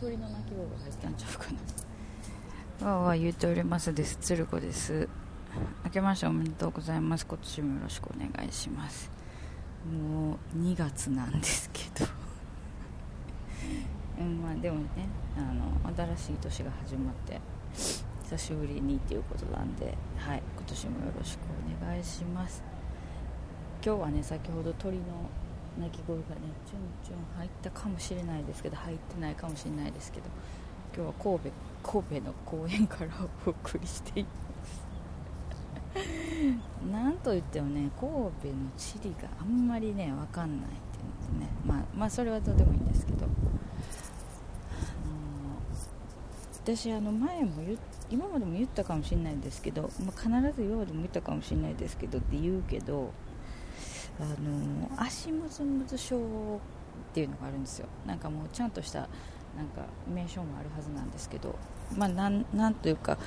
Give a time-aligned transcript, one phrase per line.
[0.00, 1.46] 鳥の鳴き声が入ったんちゃうか
[2.80, 2.90] な。
[2.90, 4.16] わーわー言っておりますです。
[4.16, 5.06] 鶴子です。
[5.84, 7.26] 明けましておめでとうございます。
[7.26, 9.10] 今年もよろしくお願いします。
[9.84, 12.06] もう2月なんですけど。
[14.20, 14.86] うんまあでもね
[15.36, 17.38] あの新しい年が始まって
[18.22, 21.40] 久しぶりにっていうことなんではい今年もよろしく
[21.82, 22.62] お願いします。
[23.84, 25.04] 今日はね先ほど鳥の
[25.78, 26.26] 鳴き声がね
[26.66, 30.26] チュンチュン入ったかもしれないですけど入ってないかもしれないですけど
[30.94, 31.50] 今日は神戸
[31.82, 33.10] 神戸の公園から
[33.46, 34.30] お送りしていま
[34.64, 34.90] す。
[36.90, 38.30] なんといってもね神戸の
[38.76, 43.32] 地理があんまりね分かんないっていうのでねまあまあそれはどうでもいいんですけど、あの
[46.62, 47.78] 私あの前も言
[48.10, 53.12] 今までも言ったかもしれないんですけど、まあ、必ず今までも言ったかもしれないですけどって言うけど
[54.20, 56.20] あの足むずむず症っ
[57.12, 57.88] ていうのがあるんですよ。
[58.06, 59.08] なんかもうちゃんとした
[59.56, 61.56] なんか名称もあるはずなんですけど
[61.96, 63.18] まあなんなんというか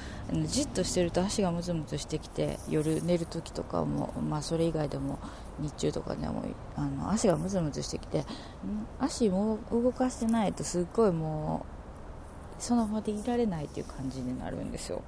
[0.45, 5.19] じっとしてると足がムズムズしてきて夜寝る時とかもまあそれ以外でも
[5.59, 6.43] 日中とかでも
[6.75, 8.25] あの足がムズムズしてきて
[8.99, 11.65] 足も動かしてないとすっごいも
[12.59, 15.01] うその場でいられないっていう感じになるんですよ。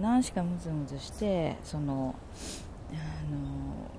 [0.00, 2.14] 何しかムズムズしてその
[2.90, 2.94] あ
[3.32, 3.90] の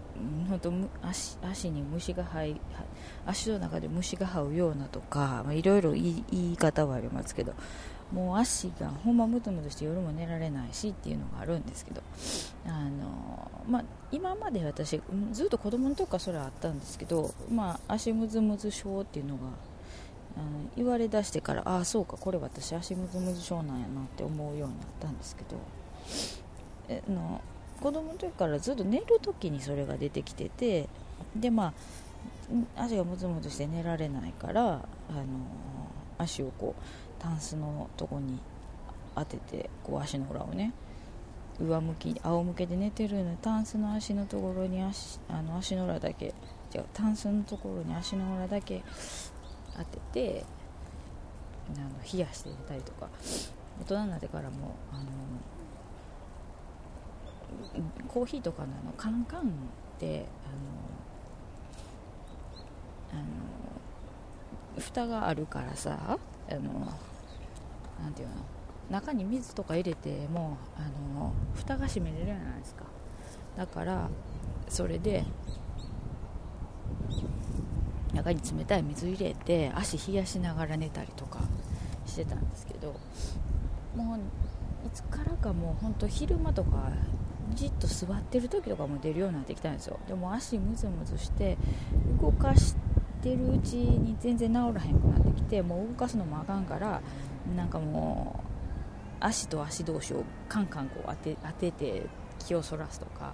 [0.50, 0.72] 本当
[1.08, 2.60] 足足に虫が這い
[3.26, 7.54] 足の中で虫が這うようなとかまあいろいろ言い方はありますけど
[8.12, 12.02] もう足がほんまムズムズして夜も寝られないしっていうのがあるんですけど
[12.66, 15.02] あの、まあ、今まで私
[15.34, 19.48] ずっと子供の時からそれはあったんですけど、まあ、足ムズムズ症っていうのが
[20.38, 20.46] あの
[20.78, 25.58] 言われだしてからああそうかこれ私足ムズムズ症なんやなって思うようになったんですけど
[26.88, 27.42] えの
[27.82, 30.88] 子供の時からずっと寝る時にそれが出てきてて
[31.36, 31.74] でま
[32.76, 34.84] あ足がムズムズして寝られないからあの
[36.18, 38.40] 足をこうタンスのとこに
[39.16, 40.74] 当ててこう足の裏をね
[41.60, 46.34] 上向き仰向けで寝てるのでタンスの足のところに足あの足の裏だけ
[46.74, 48.84] 違うタンスのところに足の裏だけ
[49.76, 50.46] 当てて
[51.76, 53.10] あの冷やして寝たりとか。
[53.82, 55.04] 大人になってからもあの
[58.08, 59.44] コーヒーとかのあのカンカンっ
[60.00, 60.26] て
[63.12, 66.18] あのあの蓋があるからさ
[66.50, 66.62] あの
[68.02, 68.36] なんていうの
[68.90, 70.82] 中に水とか入れてもあ
[71.20, 72.86] の蓋が閉めれるじゃないですか。
[73.58, 74.10] だから
[74.70, 75.26] それで
[78.14, 81.40] 中に冷たい水入れて足冷やしながら寝たりとか
[82.06, 82.96] してたんですけど
[83.96, 86.92] もういつからかもう本当昼間とか
[87.54, 90.00] じっと座ってる時とかも出るようになってきたんですよ。
[90.08, 91.58] でも足ムズムズして
[92.22, 92.76] 動かし
[93.22, 97.02] てるうちに全然治らへんくなってきてもう動かすのもあかんから
[97.56, 98.48] なんかもう
[99.20, 102.04] 足と足同士をカンカンこう当て当てて
[102.40, 103.34] 気をそらすとか。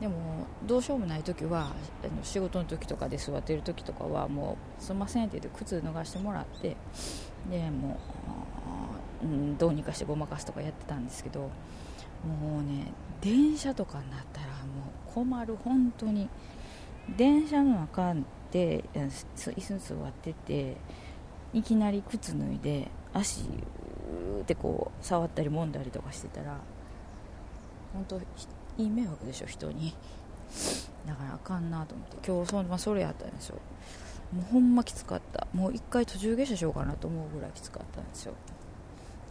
[0.00, 1.72] でもどうしようもない時は
[2.02, 6.74] あの仕事の時とかで座ってる時とかはもうすんませんって言って靴脱がしてもらって
[7.50, 7.98] でも
[9.22, 11.50] う、うん、どうにかしてごまかすとかやってたんですけど
[12.24, 14.52] もうね電車とかになったらも
[15.10, 16.28] う困る本当に。
[17.16, 18.14] 電車の中
[18.52, 20.76] で椅子に座ってて
[21.52, 26.58] いきなり靴脱いで足ってこう触ったり揉んだりとかしてたら
[27.92, 28.20] 本当
[28.78, 29.94] いい迷惑でしょ人に。
[31.06, 32.16] だからあかんなと思って。
[32.26, 33.58] 今日そ,、まあ、それやったんですよ。
[34.32, 35.48] もうほんまきつかった。
[35.52, 38.34] もう一回途中下車しようかなと思うぐらいきつかったんですよ。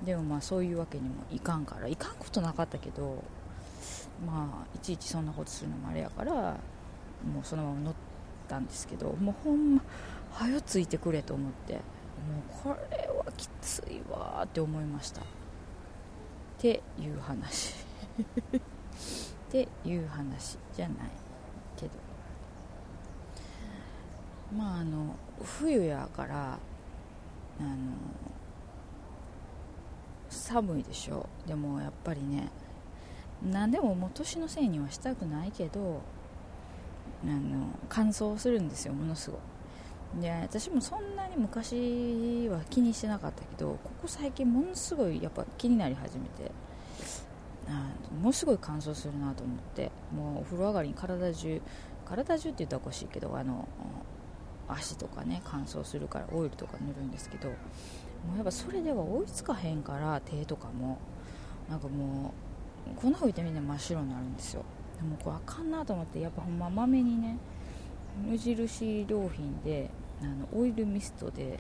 [0.06, 3.24] でもまあそういうわけにもいかんからいかんことなかったけど
[4.26, 7.94] まあいちいちそんなことするのもあれやからもうそのまま乗っ
[8.48, 9.84] たんですけどもうほんま
[10.32, 15.22] はよついてくれと思ってもうこれはきついわって思いました。
[15.22, 15.24] っ
[16.58, 17.76] ていう話。
[18.52, 21.10] っていう話じゃない
[21.78, 21.92] けど。
[24.56, 26.60] まああの冬やから
[27.60, 27.70] あの
[30.30, 31.28] 寒いでしょ。
[31.48, 32.50] でもやっぱりね
[33.44, 36.02] 何でももう年のせいにはしたくないけど
[37.24, 46.52] あの乾燥するんですよものすごいで私もそんなに昔は気にしてなかったけどここ最近ものすごいやっぱ気になり始めて
[47.68, 51.62] あものすごい乾燥するなと思ってもうお風呂上がりに体中
[52.06, 53.68] 体中って言ったらおかしいけどあの
[54.68, 57.50] 足とかね乾燥するからオイルとか塗るんですけど
[58.28, 60.98] もうやっぱそれでは追いつかへんから手とかも。
[61.70, 62.34] なんかも
[62.88, 64.64] う粉吹いてみて真っ白になるんですよ。
[64.98, 67.38] でもこれあかんなと思ってやっぱほんままめにね
[68.26, 69.90] 無印良品で
[70.22, 71.60] あのオイルミストで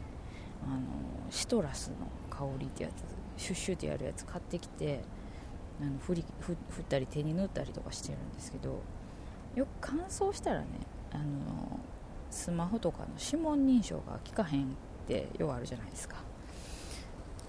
[0.66, 0.82] あの
[1.30, 1.96] シトラスの
[2.30, 2.90] 香りってや
[3.38, 5.02] つシュッシュってやるやつ買ってきて
[5.80, 6.56] あの振り振っ
[6.90, 8.82] たり手に塗ったりとかしてるんですけど
[9.56, 10.66] よく乾燥したらね
[11.14, 11.80] あの
[12.32, 14.66] スマホとかの指紋認証が効かへんっ
[15.08, 16.29] てようあるじゃないですか。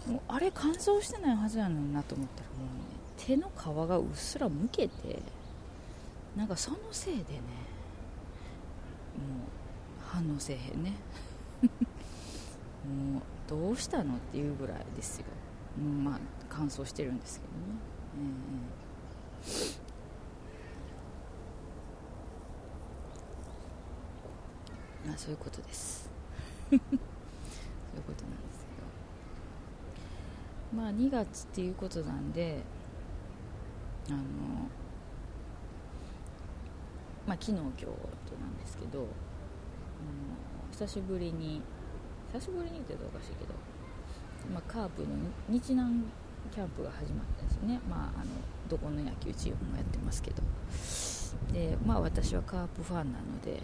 [0.06, 2.84] もうあれ乾燥してないはずやのになと思ったらもうね
[3.16, 5.22] 手の皮がうっすらむけて
[6.36, 7.40] なんかそのせいでねもう
[10.06, 10.94] 反応せえへんね。
[13.12, 15.26] もうどうしたのっていうぐらいですよ、
[16.02, 17.58] まあ乾燥してるんですけどね、
[25.04, 26.08] えー、まあそういうことです。
[26.70, 26.80] そういう
[28.02, 28.49] ことなんです。
[30.74, 32.62] まあ2月っていうことなんで
[34.08, 34.18] あの
[37.26, 37.88] まあ昨日今日と
[38.40, 39.06] なんですけど、うん、
[40.72, 41.62] 久しぶりに
[42.32, 43.54] 久しぶりにってどうかしいけど、
[44.54, 45.08] まあ、カープの
[45.48, 46.04] 日南
[46.52, 48.30] キャンプが始まったんですよね、まあ、あの
[48.68, 50.42] どこの野球チームもやってますけど。
[51.52, 53.62] で、まあ、私はカープファンなので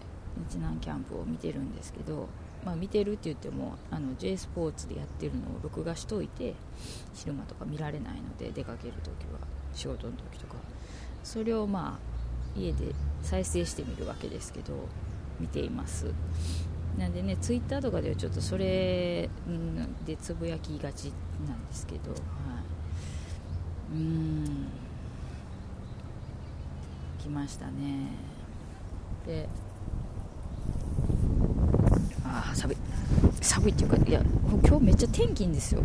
[0.50, 2.28] 日南キャンプを見てるんですけど、
[2.66, 6.54] まあ、見てるって言ってもあの J スポーツでやってるのを録画しといて
[7.14, 9.38] 昼間とか見られないので出かけるときは
[9.72, 10.56] 仕事の時とか。
[11.22, 12.92] それをまあ家で
[13.22, 14.74] 再生してみるわけですけど
[15.38, 16.06] 見ています。
[16.98, 19.28] なんでねツイッターとかではちょっとそれ
[20.04, 21.12] でつぶやきがち
[21.46, 22.16] なんですけど、は
[23.92, 24.66] い、うん。
[27.18, 28.10] 来ましたね。
[29.24, 29.48] で
[32.56, 32.76] 寒い
[33.40, 34.22] 寒いっていうかいや
[34.66, 35.82] 今日めっちゃ天気いいんですよ。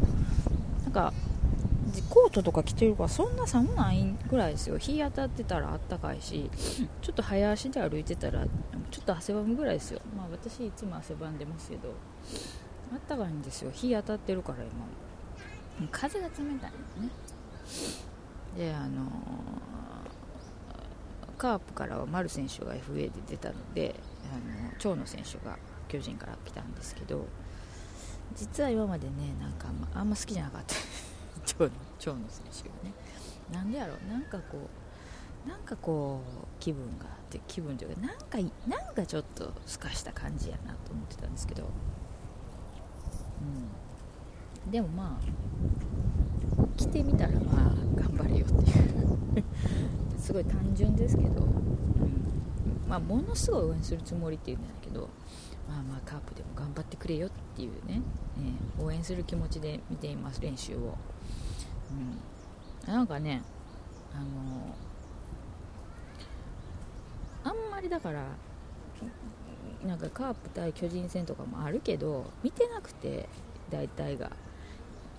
[0.83, 1.13] なんか
[2.09, 4.77] コートとか着てるからそんな寒ないぐらいですよ。
[4.77, 6.49] 日当たってたらあったかいし
[7.01, 8.45] ちょっと早足で歩いてたら
[8.89, 10.01] ちょっと汗ばむぐらいですよ。
[10.15, 11.93] まあ私いつも汗ばんでますけど
[12.93, 13.71] あったかいんですよ。
[13.71, 14.71] 日当たってるから今。
[15.91, 16.71] 風が冷たいのね。
[18.57, 23.95] であのー、カープからは丸選手が FA で出たので
[24.31, 25.57] あの長野選手が
[25.91, 27.25] 巨人から来たんですけど
[28.33, 30.75] 実は今までねなんかあんま好きじゃなかった
[31.45, 32.93] 長野長野選手がね
[33.51, 34.69] なんでやろうなんかこ
[35.45, 41.63] うなんかこう気分がって気分というかなんかなんかちょっとすかした感じやなと思ってたんですけど
[44.65, 49.43] うんでもまあ着てみたらまあ頑張れよっていう
[50.17, 55.09] すごい単純ですけど、うん、まあものすごい応援するつもりっていうんだけど
[55.71, 58.01] まあまあカープでも頑張ってくれよっていうね、
[58.77, 60.97] えー、応援する気持ちで見ています練習を。
[62.85, 63.41] うん、なんかね
[64.13, 64.75] あの
[67.43, 68.25] あんまりだから
[69.85, 73.29] なんかカープ対巨人戦とかもあるけど見てなくて
[73.69, 74.31] 大体が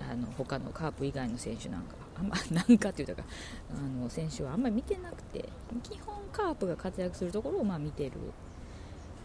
[0.01, 2.03] あの他のカープ以外の選手なんか。
[2.15, 3.23] あんま なんかっていうか
[3.71, 5.49] あの選手はあんまり見てなくて
[5.83, 8.13] 基本カープが活躍するところをまあ見てる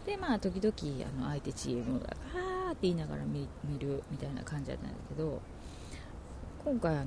[0.08, 0.74] でまあ時々
[1.06, 3.46] あの相手チームがあーって言いながら見
[3.78, 5.42] るみたいな感じだったんだけど
[6.64, 7.04] 今回あの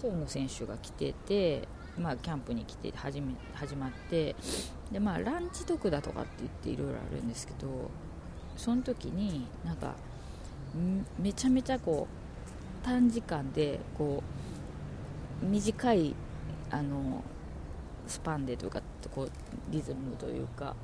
[0.00, 1.68] 遠野選手が来てて、
[1.98, 4.34] まあ、キャンプに来て始め始まって
[4.90, 7.90] で、まあ、ランチ特だとかって言っていろいろあるんですけど
[8.56, 9.94] その時になんか
[11.18, 14.22] めちゃめちゃこう短時間でこ
[15.42, 16.14] う短い
[16.70, 17.22] あの
[18.06, 18.80] スパンでというか
[19.14, 19.30] こう
[19.70, 20.74] リズムというか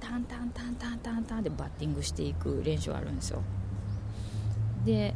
[0.00, 3.42] タンタンタンタンタンタンでバッティングしていく練習があるんですよ。
[4.84, 5.14] で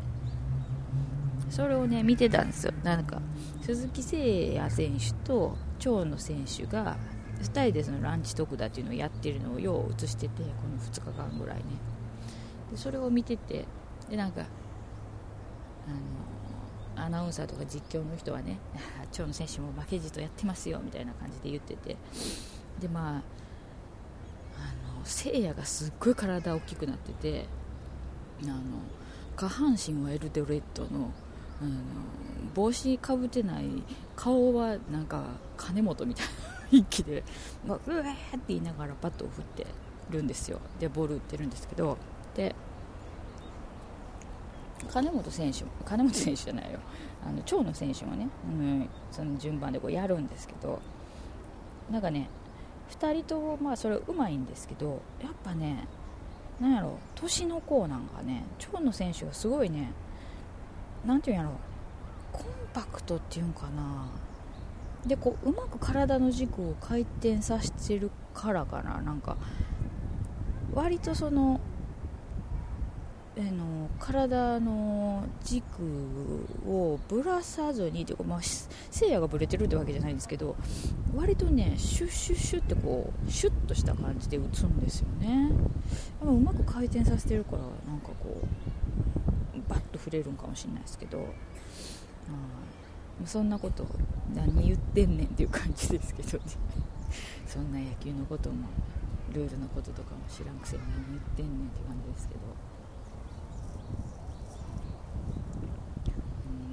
[1.50, 2.72] それをね見てたんですよ。
[2.82, 3.20] なんか
[3.60, 6.96] 鈴木誠也選手と長野選手が
[7.40, 11.64] 2人でそのランチ特打っていうのをやってるのをよう映しててこの2日間ぐらいね。
[12.70, 13.66] でそれを見てて
[14.08, 14.42] でなんか
[15.86, 18.58] あのアナウンサーとか実況の人はね
[19.10, 21.96] 長野選手も負けじとやってますよみたいな感じで言ってて。
[22.80, 23.22] でまあ
[25.02, 27.46] あの誠也がすっごい体大きくなってて
[28.44, 28.54] あの
[29.36, 31.10] 下半身はエルドレッドの
[31.62, 33.66] うん、帽子かぶってない
[34.16, 35.22] 顔はなんか
[35.56, 36.32] 金本みたいな
[36.72, 37.22] 一気で、
[37.68, 39.66] うえーって言いながらバットを振って
[40.10, 40.58] るんですよ。
[40.80, 41.96] でボール打ってるんですけど。
[42.34, 42.54] で
[44.88, 46.80] 金本選手金本選手じゃないよ。
[47.24, 50.80] あの長野選手もね、うん、その順番でこうやるんですけど
[51.88, 52.28] なんかね
[52.90, 55.86] 2人ともまあそれうまいんですけどやっぱね
[56.60, 59.92] なんやろ年の子なんかね長野選手がすごいね
[61.04, 61.56] 何て言うんやろ
[62.32, 64.06] コンパクトっていうんかな。
[65.06, 69.02] でこううまく体の軸を回転させてるからかな。
[69.02, 69.36] なんか
[70.72, 71.60] 割とその
[73.34, 75.64] あの体の軸
[76.66, 80.54] をぶらさずにというか、まあ、せいやがぶれてるってわけじゃないんですけど
[81.16, 85.50] 割とねシュッシュッシュッってこうシュッとした感じで打つんですよね。
[86.22, 87.58] うまく回転させてるから
[87.90, 88.42] なんかこ
[89.56, 91.26] うバッと触れるんかもしれないですけど。
[93.24, 93.86] そんなこと
[94.34, 96.44] 何言ってんねんっていう感じですけどね。
[97.46, 98.68] そんな野球のことも
[99.32, 102.71] ルールのこととかも知らんくせに何言ってんねんって感じですけど。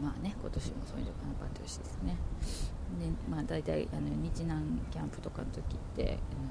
[0.02, 2.18] まあね今年もそういうの頑張ってほしいですね。
[3.00, 6.50] でまあ大体あの日南キャンプとかの時ってあの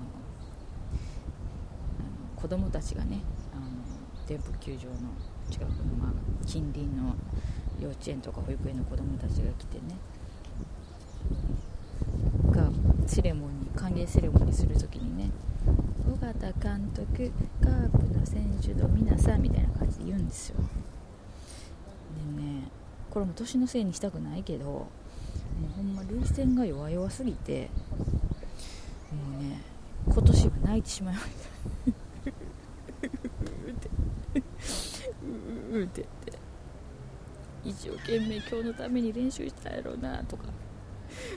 [1.99, 3.21] あの子供たちがね
[3.53, 3.67] あの
[4.27, 4.95] 天風球場の
[5.51, 6.13] 近くの、まあ、
[6.47, 7.15] 近隣の
[7.81, 9.97] 幼稚園とか保育園の子供たちが来てね
[12.53, 12.71] が
[13.07, 15.31] セレモニー歓迎セレモニーする時にね
[16.11, 20.57] 尾形監督カープの選手の皆さんみたいな感じで言うんですよ。
[23.11, 24.89] これも年のせいにしたくないけども
[25.71, 27.71] うほんま涙腺が弱々すぎて
[29.11, 29.61] もうね
[30.07, 31.49] 今年は泣いてしまいました。
[35.73, 36.33] うってって。
[37.65, 40.45] 一生懸命今日のために練習したやろうなとか。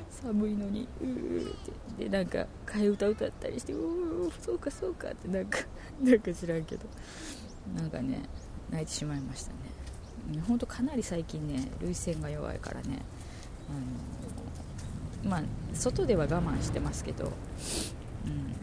[0.10, 1.56] 寒いのにうーっ
[1.98, 2.04] て。
[2.04, 5.60] でなんか替え歌歌ったりしてうーそうかそうかってなんか
[6.02, 6.86] なんか知らんけど。
[7.76, 8.22] なんかね
[8.70, 9.71] 泣いてしまいましたね。
[10.48, 13.00] 本当かなり最近ね涙腺が弱いからね
[15.24, 17.32] あのまあ外では我慢してますけど、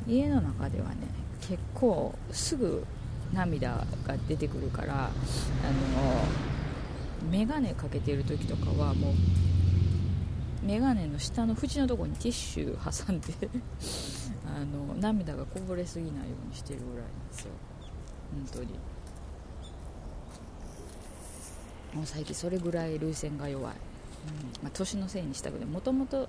[0.07, 0.97] うん、家の中ではね
[1.41, 2.85] 結構すぐ
[3.33, 5.11] 涙が出てくるからあの
[7.31, 9.15] 眼鏡かけてる時とかはもう
[10.67, 13.33] 眼鏡の下の縁のとこにティッシュ挟んで
[14.47, 17.51] あの涙がこぼれすぎないようにしてるぐらいなんですよ
[18.35, 18.79] 本当に。
[21.99, 23.77] もう最近それぐらい涙腺が弱い、う
[24.61, 24.63] ん。
[24.63, 26.27] まあ、年のせいにしたくてもともとそ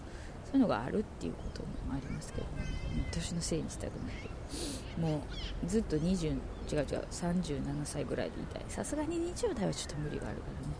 [0.53, 2.49] ういうのがあるっていうこともありますけど、ね、
[3.11, 4.29] 年のせいにしたくない。
[4.99, 5.21] も
[5.63, 6.37] うずっと20違う
[6.71, 8.63] 違う37歳ぐらいでいたい。
[8.67, 10.73] さすがに20代はちょっと無理があるからね。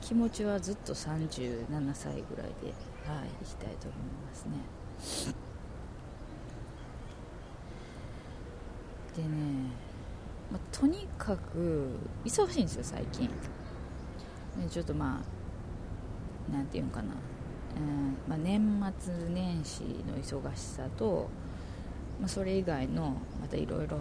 [0.00, 2.74] 気持ちはずっと37歳ぐらいで
[3.08, 5.34] はい行きたいと思いますね。
[9.16, 9.28] でね、
[10.50, 11.88] まあ、とにかく
[12.24, 13.30] 忙しいんですよ最近、
[14.70, 17.14] ちょっとまあなんていうのかな、
[17.76, 18.16] うん。
[18.28, 21.28] まあ、年末年始の忙しさと、
[22.20, 23.98] まあ、それ以外のまたいろいろ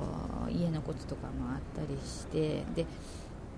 [0.49, 2.85] 家のこととかもあったりしてで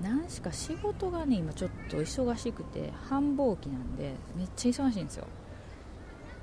[0.02, 5.28] 何しか仕事がね今ちょっと忙しくて繁忙期なんでめっちゃ忙しいんですよ。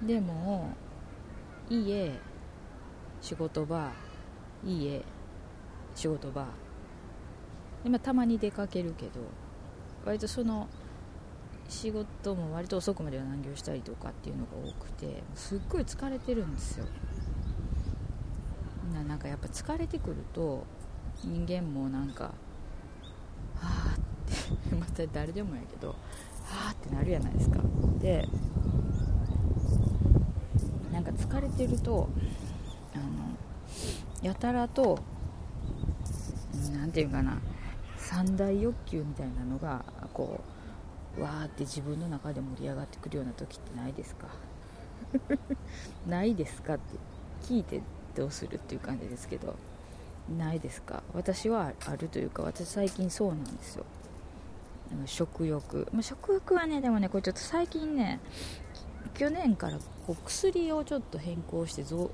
[0.03, 0.71] でも
[1.71, 2.13] 家
[3.21, 3.91] 仕事場
[4.65, 5.05] 家
[5.95, 6.47] 仕事場。
[7.85, 9.21] で、まあ、たまに出かけるけど。
[10.05, 10.69] 割とその
[11.69, 16.87] 仕事も割と遅くまでは残業したりとかっていうのが多くてすっごい疲れてるんですよ。
[19.07, 20.65] なんかやっぱ疲れてくると
[21.25, 22.33] 人間もなんかは
[23.61, 25.95] あって また誰でもやけどは
[26.69, 27.61] あってなるやないですか。
[28.01, 28.29] で
[30.93, 32.09] なんか疲れてると
[32.95, 33.05] あの
[34.23, 34.99] やたらと
[36.73, 37.39] 何て言うかな
[38.03, 40.41] 三大欲求みたいなのがこ
[41.19, 44.29] うわーって自分の中で盛り上がってくるような時ってないですか？
[46.09, 46.97] ないですかって
[47.43, 47.81] 聞いて
[48.15, 49.55] どうするっていう感じですけど。
[50.39, 51.03] ないですか？
[51.15, 53.85] 私はあるというか私最近そうなんですよ。
[55.07, 58.21] 食欲、ま、食欲はねでもねこれちょっと最近ね
[59.15, 62.11] 去年からこう薬をちょっと変更して増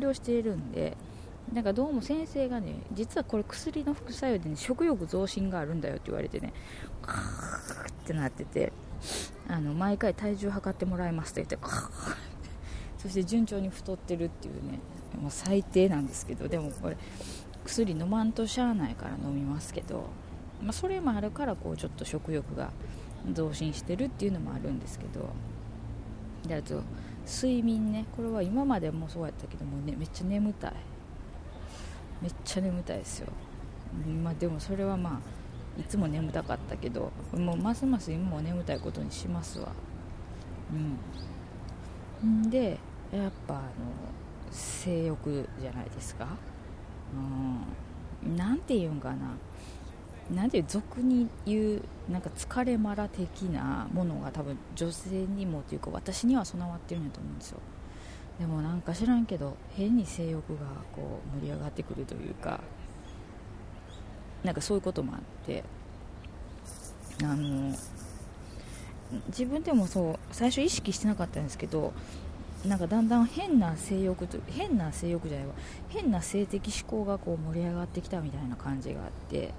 [0.00, 0.96] 量しているんで
[1.52, 6.52] なんかどうも先生がね実はこれ薬の副作用で、ね、食欲増進があるんだよって言われてね
[7.02, 8.72] カーってなってて
[9.48, 11.90] あの毎回体重測ってもらいますと言ってカー
[12.98, 14.80] そして順調に太ってるっていうね
[15.20, 16.96] もう最低なんですけどでもこれ
[17.64, 20.06] 薬飲まんとしゃあないから飲みますけど、
[20.62, 22.70] まあ、それもあるからこうちょっと食欲が
[23.32, 25.30] 増進してるっていうのもあるんですけど
[26.48, 26.82] であと
[27.26, 30.72] 睡眠ねこれは今までもそうやったけどもねめっちゃ眠たい。
[32.24, 33.28] めっちゃ眠たいですよ、
[34.22, 35.20] まあ、でもそれはま
[35.76, 39.68] あいつも眠たかったけどもうますます今も眠たいことにしますわ。
[42.22, 42.48] うん。
[42.48, 42.78] で
[43.12, 43.62] やっぱあの
[44.50, 46.28] 性欲じゃないですか。
[48.24, 48.36] うん。
[48.36, 49.36] なんて言うんかな。
[50.34, 57.58] なんていう俗に言うなんか疲れまら的なものが多分女性にもというか私には備わってるんやと思うんですよ。
[58.38, 62.60] でもなんか知らんけど変に性欲がこう盛り上がってくるというか
[64.42, 65.62] なんかそういうこともあって
[67.22, 67.74] あの
[69.28, 71.92] 自分でもそう最初意識してなかったんですけど
[72.66, 75.52] なんかだんだん変な性欲と変な性欲じゃないわ。
[75.90, 79.52] 変な性的思考がこう盛り上がってきたみたいな感じがあって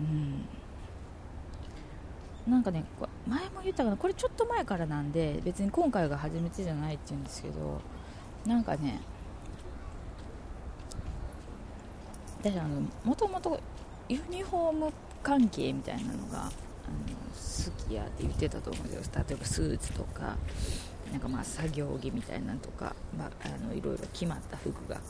[0.00, 0.44] うん。
[2.46, 2.84] なんかね
[3.26, 7.80] 前も言ったかなこれちょっと前からなんで別に今回が初めてじゃないって言うんですけど
[8.46, 9.00] なんかね
[12.42, 13.60] 私あのもともと
[14.08, 14.92] ユニフォーム
[15.22, 19.24] 関係みたいなのがあの好きやって言ってたと思うんですよ。
[19.28, 20.36] 例えばスーツとか
[21.12, 25.02] なんかまあ作業着みたいなのとか、まあ、あのいろいろ決まった服が好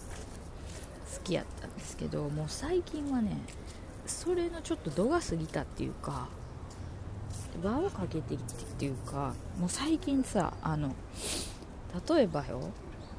[1.23, 3.37] きやったんですけどもう最近はね
[4.07, 6.29] それのちょっと度が過ぎたっていうか
[7.63, 10.95] 輪をかけてってっていうかもう最近さあの
[12.09, 12.61] 例えばよ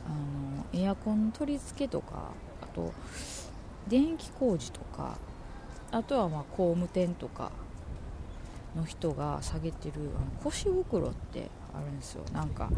[0.06, 2.94] あのエアコン取り付けとかあと
[3.88, 5.18] 電気工事とか
[5.92, 7.52] あとはまあ工務店とか
[8.76, 12.24] の人が下げてるあの腰袋ってあるんですよ。
[12.32, 12.70] なんか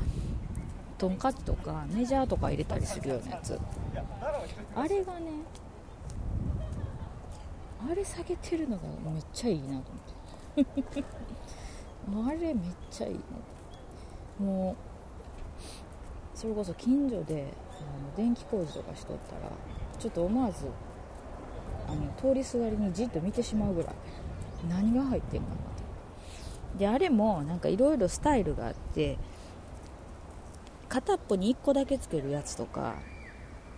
[0.98, 3.60] トンカチとかメジャーとか入れたりするようなやつ。
[4.75, 5.31] あれがね
[7.91, 9.91] あれ下げてるのがめっちゃいいなと
[10.55, 11.03] 思って。
[12.27, 12.55] あれめっ
[12.91, 13.19] ちゃいい
[14.39, 19.51] のもうそれこそ近所であの電気工事とかしとったら
[19.98, 20.67] ちょっと思わず
[21.88, 23.93] あの通りすがりにじっと見てしまうぐらい
[24.69, 25.55] 何が入ってんかな。
[25.55, 25.57] っ
[26.74, 29.17] てであれもなんかいろいろスタイルがあって
[30.89, 32.95] 片っぽに1個だけつけるやつとか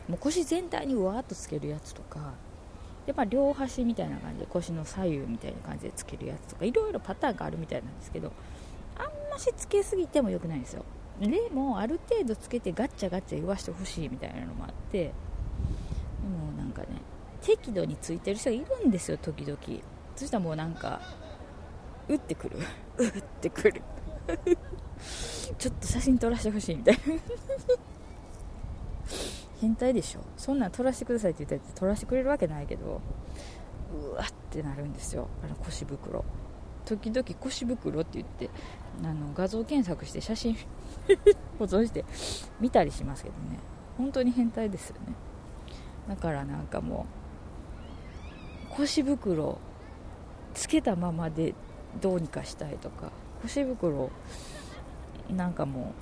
[0.08, 2.34] もう腰全体にわーっとつけるやつとか
[3.06, 8.32] で、まあ、両端みたいな感じで腰の左右みたいな感じでつけるやつとかいろいろパターンがあるみたいなんですけど
[8.98, 10.84] あんましつけすぎてもよくないんですよ。
[11.20, 15.14] でもある程度つけてガッチャガッチャ言わしてほしいみたいなのもあってで
[16.28, 16.88] もなんかね
[17.42, 19.58] 適度についてる人がいるんですよ時々。
[20.16, 21.02] そしたらもうなんか
[22.08, 22.58] 打ってくる。
[22.98, 23.82] 打ってくる。
[25.58, 27.01] ちょっと写真撮らせてほしいみたいな。
[29.61, 30.22] 変態でしょ。
[30.37, 33.01] そんなん撮らせてくださいって言ったら撮らせてくれるわけないけど
[33.94, 35.27] うわってなるんですよ。
[35.44, 36.24] あの腰袋。
[36.85, 38.50] 時々腰袋って言って
[39.03, 40.55] あの画像検索して写真
[41.57, 42.05] 保存して
[42.59, 43.59] 見たりしますけどね。
[43.98, 45.13] 本当に変態ですよね。
[46.07, 47.05] だからなんかも
[48.72, 49.57] う腰袋
[50.53, 51.53] つけたままで
[52.01, 54.09] どうにかしたいとか腰袋
[55.29, 55.94] なんかも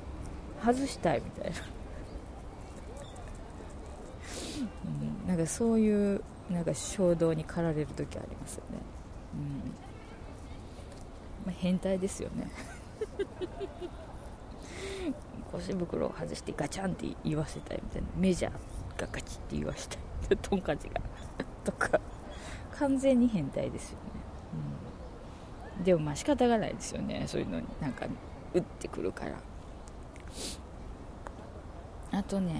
[0.61, 1.57] う外したいみたいな、
[4.61, 8.77] うん、なんかそういうなんか衝動に駆られる時ありますよね、
[9.33, 9.73] うん。
[11.45, 12.49] まあ、変態ですよね。
[15.51, 18.07] 腰袋を外してガチャンって言わせたいみたいな。
[18.15, 18.51] メジャー
[18.99, 19.99] がガチって言わせたい。
[20.41, 21.01] トンカチが。
[21.63, 21.99] とか。
[22.71, 24.03] 完全に変態ですよね、
[25.77, 27.25] うん、でもまあ仕方がないですよね。
[27.27, 27.67] そういうのに。
[27.79, 28.07] なんか
[28.53, 29.33] 打ってくるから。
[32.11, 32.57] あとねう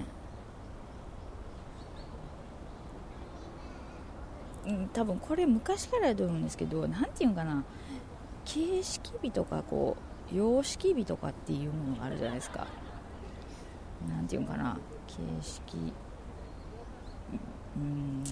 [4.53, 4.53] ん、
[4.92, 7.64] 多分これ昔からやと思うんですけど何て言うんかな
[8.44, 9.96] 形式美とかこ
[10.32, 12.66] う様式美とかっていうものがあるじゃないですか。
[14.08, 15.92] 何て言うんかな形式
[17.76, 18.24] うん。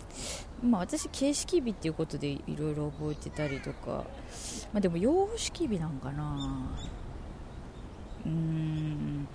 [0.63, 4.05] まあ私形式美っていうことでいろいろ覚えてたりとか。
[4.73, 6.71] まあでも様式美なんかな。
[8.25, 9.29] うん。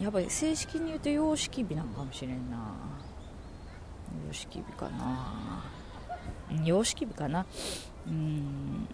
[0.00, 2.56] やっぱり正式に言うと様式美なんかもしれんな。
[4.26, 5.64] 様式美かな。
[6.64, 7.46] 様式美かな。
[8.06, 8.88] うん。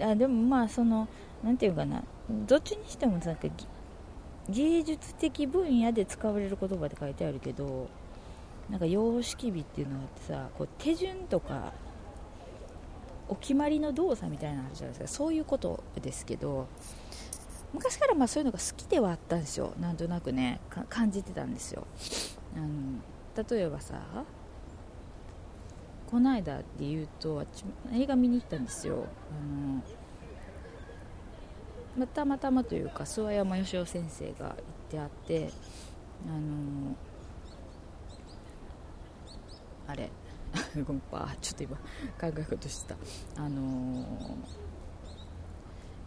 [0.00, 1.08] あでもまあその
[1.42, 2.02] 何て言うかな。
[2.46, 3.48] どっちにしてもなんか
[4.48, 7.88] 芸術的分野で使われる言葉って書いてあるけど
[8.70, 11.72] なんか様式美っていうのがあってさこう手順とか
[13.28, 15.18] お決まりの動作みたいなのあるじゃないですか。
[15.18, 16.66] そういうことですけど
[17.74, 19.72] 昔からまあそういうのが好きではあったんですよ。
[19.80, 20.60] なんとなくね。
[20.88, 21.86] 感じてたんですよ。
[22.56, 22.68] あの
[23.50, 24.00] 例えばさ
[26.10, 27.44] この間で言うと
[27.92, 29.04] 映画見に行ったんですよ。
[29.30, 29.82] あの
[31.98, 34.56] またまたまというか諏訪山義雄先生が行っ
[34.88, 35.50] てあって
[36.26, 36.96] あの
[39.86, 40.10] あれ
[40.82, 42.94] ごめんパちょっと今考え事して
[43.34, 43.42] た。
[43.42, 44.06] あの、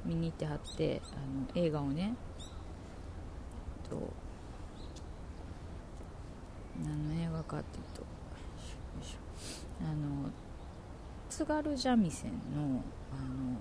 [0.03, 2.15] 見に行ってはってあの映画をね
[3.87, 4.13] と
[6.83, 8.20] 何の映画かっていうと
[9.84, 10.30] あの
[11.30, 12.38] 津軽三味線の
[13.12, 13.52] あの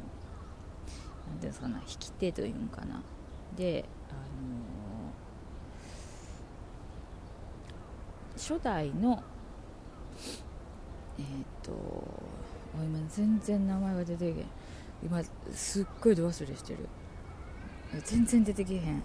[1.28, 3.02] なんていうんですかな弾き手というんかな。
[3.56, 4.18] であの
[8.36, 9.22] 初代の
[11.18, 11.72] えっ、ー、と
[12.74, 14.44] 今全然名前が出てけん。
[15.02, 16.88] 今すっごいど忘れしてる。
[18.04, 19.02] 全然出てけへん。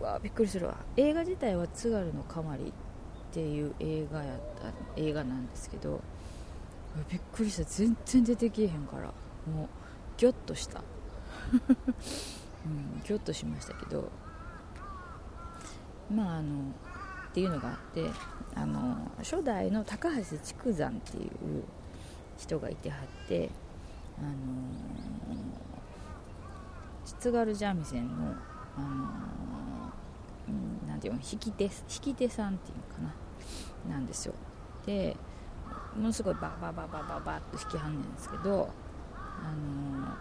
[0.00, 0.76] うわびっくりするわ。
[0.96, 2.72] 映画自体は「津軽のかまり」
[3.30, 6.00] っていう映画やった映画なんですけど
[7.10, 7.64] びっくりした。
[7.64, 9.12] 全然出てけえへんから
[9.52, 9.68] もう
[10.16, 10.82] ギョッとした。
[12.66, 14.10] うんギョッとしましたけど
[16.14, 16.60] まああの
[17.30, 18.04] っていうのがあって
[18.54, 21.30] あの初代の高橋筑山っていう
[22.36, 23.50] 人がいてはって
[24.18, 24.28] あの
[27.04, 28.34] 津軽三味線の
[28.76, 29.47] あの
[30.98, 33.14] なんていうの引き手引き手さんっていうのか
[33.88, 34.34] ななんですよ。
[34.84, 35.16] で
[35.96, 38.68] ものすごいババババババッと弾きはんねんですけど
[39.40, 40.16] あの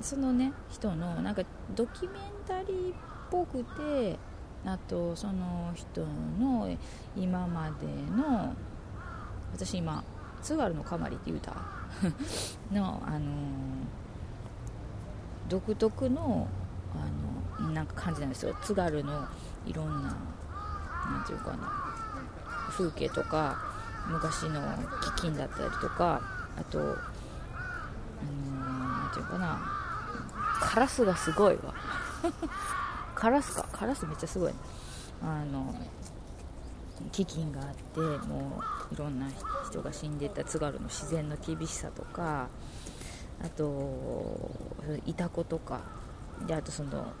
[0.00, 1.42] そのね人のなんか
[1.74, 2.94] ドキュメンタリーっ
[3.30, 4.16] ぽくて
[4.64, 6.02] あとその人
[6.38, 6.70] の
[7.16, 8.54] 今までの
[9.52, 10.04] 私今
[10.40, 11.56] 津軽のかまりって言うた？
[12.72, 13.20] の、あの
[15.48, 16.46] 独特の
[16.94, 17.31] あの
[17.72, 18.54] なんか感じなんですよ。
[18.62, 19.26] 津軽の
[19.66, 20.14] いろんな
[21.10, 21.70] 何て言うかな
[22.70, 23.58] 風景とか
[24.08, 26.20] 昔の飢饉だったりとか
[26.56, 26.88] あと、あの
[29.04, 29.60] 何て言うかな
[30.60, 31.74] カラスがすごいわ。
[33.14, 33.66] カラスか？
[33.72, 34.56] カラスめっちゃすごい、ね、
[35.22, 35.74] あの
[37.12, 39.26] 飢饉があってもういろんな
[39.68, 42.48] 人が死んでた津軽の自然の厳しさとか
[43.44, 44.50] あと
[45.06, 45.80] いた子とか。
[46.46, 47.12] であとその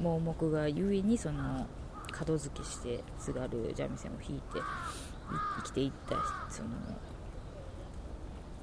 [0.00, 1.66] 盲目がゆえにその
[2.26, 4.60] 門付けして津軽三味線を弾いて
[5.56, 6.16] 生きていった
[6.50, 6.68] その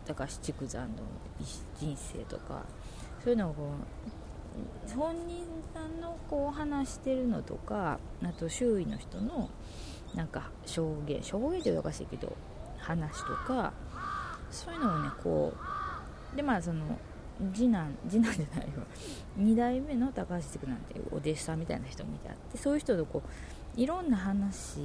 [0.05, 1.03] 高橋筑山の
[1.79, 2.63] 人生とか
[3.23, 3.69] そういうのをこ
[4.87, 5.43] う本人
[5.73, 9.49] さんのこう話してるのとかあと周囲の人の
[10.13, 12.35] なんか証言証言っておかしいけど
[12.77, 13.73] 話とか
[14.51, 15.53] そういうのをねこ
[16.33, 16.85] うでまあその
[17.53, 18.85] 次男 次男じゃないわ。
[19.37, 23.21] 2代目の高橋塾なんてお弟子さんみたいな人もいてあってそういう人とこ
[23.77, 24.79] ういろんな話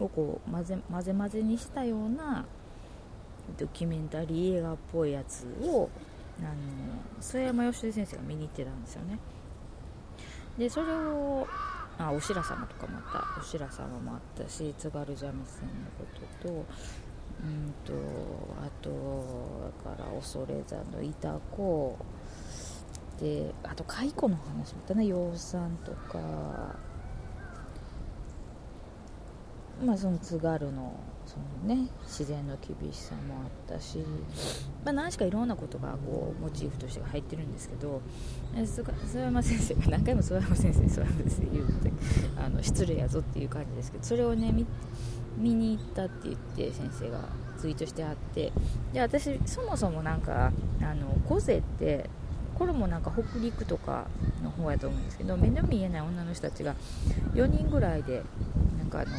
[0.00, 2.44] をこう混ぜ混ぜ混ぜにしたような
[3.58, 5.88] ドキュメンタリー映画っぽいやつを
[6.40, 6.50] あの
[7.20, 9.18] 曽山義出先生が見に行ってたんですよね。
[10.58, 11.46] でそれを
[11.98, 13.40] あお白様とかもあった。
[13.40, 16.04] お白様もあったし津軽三味線のこ
[16.42, 16.64] とと
[17.42, 17.92] うんと
[18.60, 18.90] あと
[19.84, 21.96] だから恐山のいた子。
[23.20, 26.92] であと蚕の話もあったね養蚕とか。
[29.84, 30.94] まあその津軽の
[31.26, 33.98] そのね自然の厳しさもあったし、
[34.84, 38.00] まあ、何しかいろんなことがこうモチーフとして入ってるんですけど。
[38.54, 41.92] 諏訪山先生が 何回も諏訪山先生諏訪山先生言うて
[42.36, 44.52] あの失礼やぞっていう感じですけどそれをね
[45.36, 47.20] 見に行ったって言って先生が
[47.58, 48.52] ツイートしてあって。
[48.92, 52.08] で私そもそもなんかあのコゼって
[52.54, 54.06] これもなんか北陸とか
[54.42, 56.74] の方やと思うんですけど目の見えない女の人たちが
[57.34, 58.22] 4人ぐらいで
[58.78, 59.10] なんかあの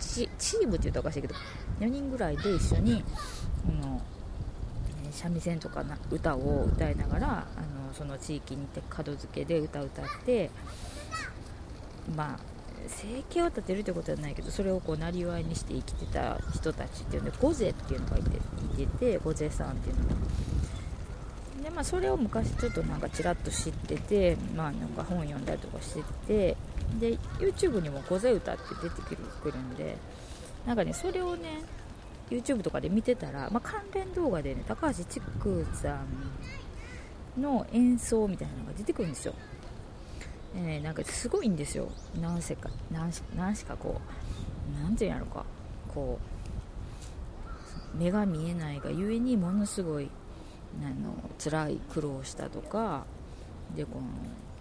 [0.00, 1.34] チームって言うとおかしいけど
[1.80, 3.04] 4人ぐらいで一緒に
[3.82, 4.02] あの
[5.10, 10.50] 三味線とかな歌を歌いながらあのその地域に行って門付けで歌を歌って
[12.16, 12.51] まあ
[12.88, 18.36] 生計を立てるってことはないけどそれをこうなりわいにして生きてた人たちっていうのでゴゼっていうのがいて
[18.82, 20.14] いててゴゼさんっていうのが
[21.62, 26.56] でまあそれを昔ちょっとなんかちらっと知っててまあなんか本読んだりとかしてて
[26.98, 29.02] で YouTube にも「ゴゼ歌」って出て
[29.42, 29.96] くるんで
[30.66, 31.62] なんかねそれをね
[32.30, 35.98] YouTube とかで見てたら、まあ、関連動画でね高橋筑さ
[37.36, 39.34] んの演奏みたいなのが出てくるんですよ、
[40.54, 41.88] えー、なんかすごいんですよ。
[42.20, 45.44] 何せか何し何しかこう何て言うんやろか。
[45.94, 46.18] こ
[47.94, 50.10] う目が見えないがゆえにものすごい
[50.82, 53.04] あの辛い苦労したとか
[53.76, 54.00] でこ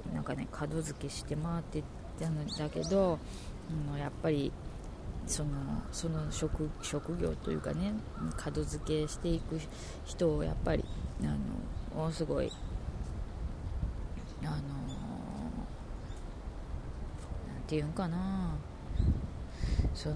[0.08, 1.84] のなんかね門付けして回って
[2.20, 3.18] たんだけど、
[3.94, 4.52] うん、やっぱり
[5.28, 5.50] その
[5.92, 6.70] その職
[7.18, 7.94] 業というかね
[8.46, 9.60] 門付けしていく
[10.06, 10.84] 人をやっぱり
[11.22, 11.38] あの
[11.96, 12.52] ものすごい
[14.44, 14.91] あの
[17.72, 18.52] ていうんかな。
[19.94, 20.16] その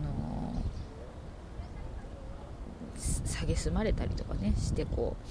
[2.98, 5.24] 蔑まれたりとかねしてこう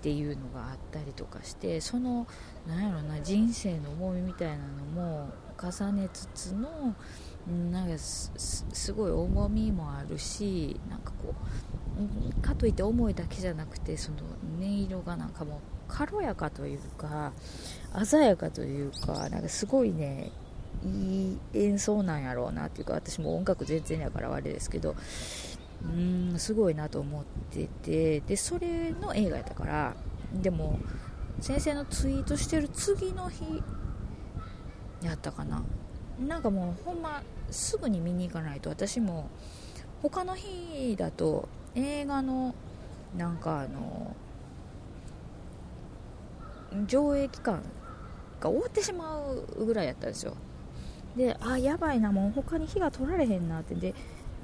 [0.00, 2.26] っていうのがあったりとかしてその
[2.66, 6.94] なんやろな人生の重みみたいなのも重ねつつの
[7.70, 11.34] なんかすごい重みもあるしなんかこ
[12.38, 14.18] うかといって重いだけじゃなくてその
[14.60, 17.32] 音色がなんかもう軽やかというか
[18.04, 20.30] 鮮やかというかなんかすごいね
[20.82, 24.96] いい演奏なんやろうなっていうか私も音楽全然やからあれですけど
[25.82, 29.94] うーんすごいなと思っててでそれの映画やったから
[30.32, 30.78] でも
[31.40, 33.62] 先生のツイートしてる次の日
[35.02, 35.62] やったかな。
[36.18, 39.28] なんかもうほんますぐに見に行かないと私も
[40.00, 42.54] 他の日だと映画の
[43.16, 44.14] なんかあの
[46.86, 47.62] 上映期間
[48.40, 49.20] が終わってしま
[49.58, 50.36] うぐらいやったんですよ。
[51.16, 53.74] であやばいなもう他に火が取られへんなって。
[53.74, 53.94] で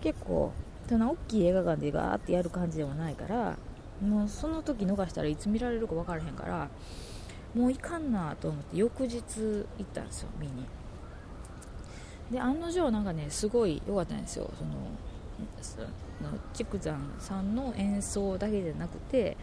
[0.01, 0.53] 結構
[0.89, 3.57] そんな大きい映画館でガーってやる感じではないから
[4.03, 6.69] もうその時逃したらいつ見られるか分からへんから
[7.55, 10.67] もういかんなと思って翌日行ったんですよ見に。
[12.31, 14.51] で案の定なんかねすごい良かったんですよ。
[14.59, 14.71] その
[15.63, 19.37] その竹山さんの演奏だけじゃなくて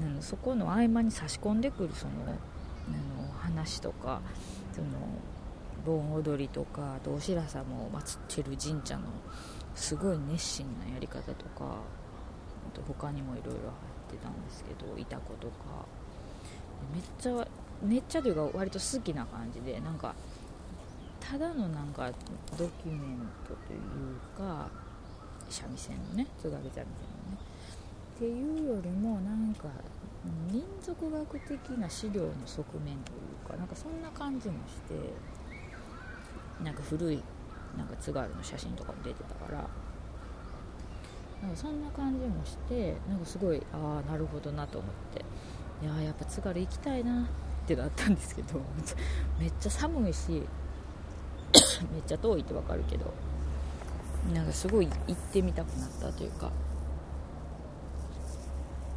[0.00, 4.20] うんそこの合間に差し込んでくるそのあの話とか
[4.72, 4.86] その
[5.84, 9.04] 盆踊りとかあとお白様を祀ってる神社の
[9.74, 15.86] すごい熱心なやり方とかあと他にもいろいろ入ってたんですけどいた子とか。
[16.92, 17.46] めっちゃ
[17.82, 20.14] めっちゃというか割と好きな感じでなんか
[21.20, 22.10] ただのなんか
[22.58, 24.68] ドキュメントというか
[25.48, 26.88] 三味線のね津軽三味線のね。
[28.16, 29.68] っていうよりもなんか
[30.50, 33.14] 民族学的な資料の側面とい
[33.46, 34.94] うかなんかそんな感じもして。
[36.62, 37.22] なんか古い
[37.76, 39.68] なんか津軽の写真とかも出てたから
[41.42, 45.24] なんかそんな感じもしてなんかすごいああなるほどなと思って
[45.84, 48.60] いややっぱ津軽行きたいなってなったんですけど
[49.38, 50.30] めっちゃ寒いし
[51.92, 53.12] めっちゃ遠いってわかるけど
[54.32, 56.50] なんかすごい行ってみたくなったというか。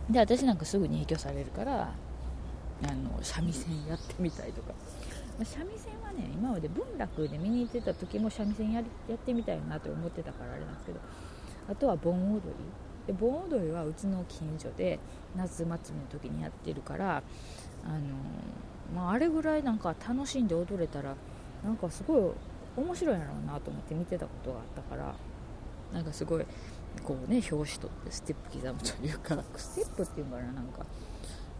[0.09, 1.93] で私なんかすぐに影響されるから
[2.83, 4.73] あの三味線やってみたいとか。
[5.43, 10.99] 三味線ね今まで文楽で見に行ってた時も三味線やりやってみたいなと思ってたからあれなんですけど
[11.69, 12.53] あとは盆踊り。
[13.07, 14.99] で盆踊りはうちの近所で
[15.33, 17.23] 夏祭りの時にやってるから
[17.85, 17.99] あの、
[18.93, 21.15] まあ、あれぐらいなんか楽しんで踊れたら
[21.63, 22.31] なんかすごい
[22.75, 25.15] 面白いやろうなと思って見てたことがあったから
[25.93, 26.45] なんかすごい
[27.03, 30.85] こうね表紙取ってステップ刻むというかステップっていうかななんか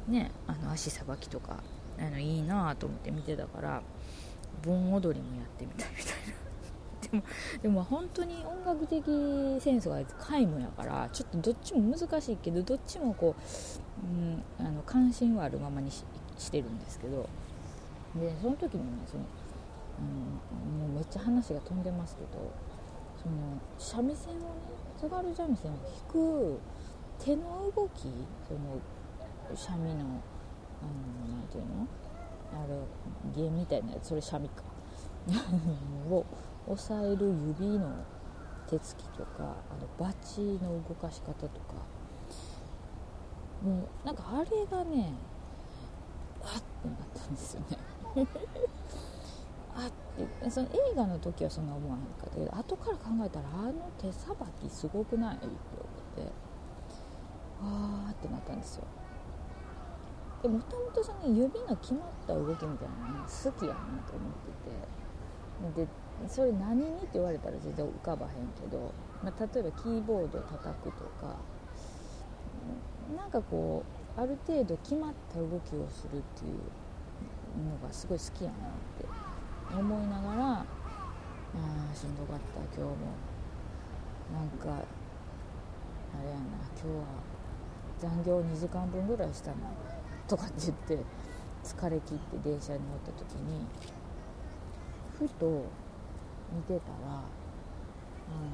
[0.08, 1.64] ねあの足さばきとか
[1.98, 3.82] あのいいなと思って見てたから
[4.64, 6.38] 盆踊りもやってみたいみたいな。
[7.10, 7.24] でも
[7.62, 9.06] でも本当に音楽的
[9.62, 16.04] センスが皆無やからちょっとどっちも難しいけどどっちもこう、うん、あの関心はあるままにし
[16.38, 17.30] してるんですけど。
[18.16, 19.24] でその時にねその、
[20.00, 20.02] う
[20.78, 22.52] ん、もうめっちゃ話が飛んでますけど
[23.22, 23.36] その
[23.78, 24.46] 三味線をね
[25.00, 26.60] 津軽三味線を弾く
[27.20, 28.10] 手の動き
[28.48, 28.80] その
[29.56, 31.88] 三味のあのなんていうの？
[32.54, 32.76] あれ
[33.36, 34.64] 弦みたいなやつそれ三味か。
[36.10, 36.26] を
[36.68, 37.26] 押さえる
[37.60, 37.90] 指の
[38.68, 39.44] 手つきとかあ
[39.80, 41.76] のバチの動かし方とか。
[43.64, 45.14] もうなんかあれがね
[46.44, 47.78] あってなったんですよね。
[49.76, 49.92] あっ
[50.42, 55.38] てその映画の時はそんな思わへんかったけど後から考えたらあの手さばきすごくない？
[55.38, 55.56] って思っ
[56.28, 56.32] て。
[57.60, 58.84] あーってなったんですよ。
[60.42, 64.98] でもともとその指の決まった動きみたいなの好きやなと思ってて。
[65.76, 65.88] で
[66.28, 71.36] それ何にって言われたら全然浮かばへんけど、まあ、例えばキーボード叩くとか
[73.16, 73.84] なんかこ
[74.18, 76.54] うある程度決まった動きをするっていう
[77.64, 80.66] のがすごい好きやなって思いながらあ
[81.96, 83.38] しんどかった今日も。
[84.34, 86.42] なんかあれやな
[86.76, 87.06] 今日は
[87.98, 89.56] 残業2時間分ぐらいしたな。
[90.28, 91.06] とかって言って
[91.64, 93.66] 疲れ切って電車に乗った時に
[95.18, 95.66] ふと
[96.54, 97.24] 見てたらあ
[98.32, 98.48] の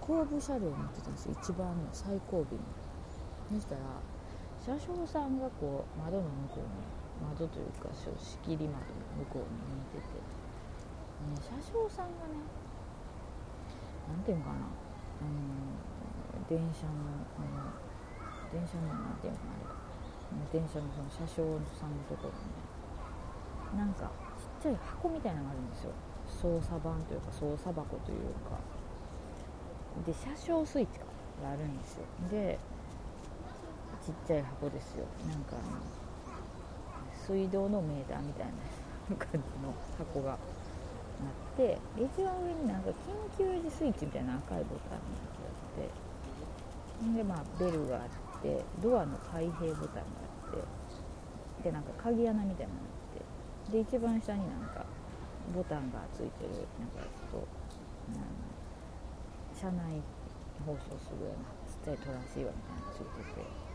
[0.00, 1.36] 後部車両に乗ってたんですよ。
[1.40, 2.60] 一番の最後尾に。
[3.50, 3.80] そしたら
[4.60, 6.68] 車掌さんがこう窓の向こうに
[7.28, 10.20] 窓というか仕切り窓の向こうに見てて、
[11.26, 12.38] ね、車掌さんがね
[14.08, 16.92] 何ていうのかな、あの電車の
[17.38, 17.72] あの
[18.52, 19.79] 電車の何ていうのかなあれ。
[20.52, 25.92] 電車のその車掌さんのところにねなんかちっちゃい箱みたいなのがあるんですよ。
[26.26, 28.58] 操作盤というか操作箱というか。
[30.06, 30.98] で車掌スイッチ
[31.42, 32.04] があるんですよ。
[32.30, 32.58] で
[34.06, 35.06] ちっちゃい箱ですよ。
[35.28, 35.78] なんかあの
[37.26, 40.38] 水道のメーターみたいな感じの箱があっ
[41.56, 42.94] て一番上になんか緊
[43.36, 45.00] 急時スイッチみたいな赤いボタンがあっ
[45.84, 46.10] て。
[47.16, 48.02] でまあベルがあっ
[48.42, 50.19] てドアの開閉ボタンが
[51.62, 54.84] でなんか鍵穴みたいなのがあってで一番下になんか
[55.54, 57.48] ボタンがついてるなんかちょっと、
[58.08, 58.24] うん、
[59.52, 60.00] 車内
[60.64, 63.70] 放送するようなちっちゃいトランシーバーみたいなのついてて。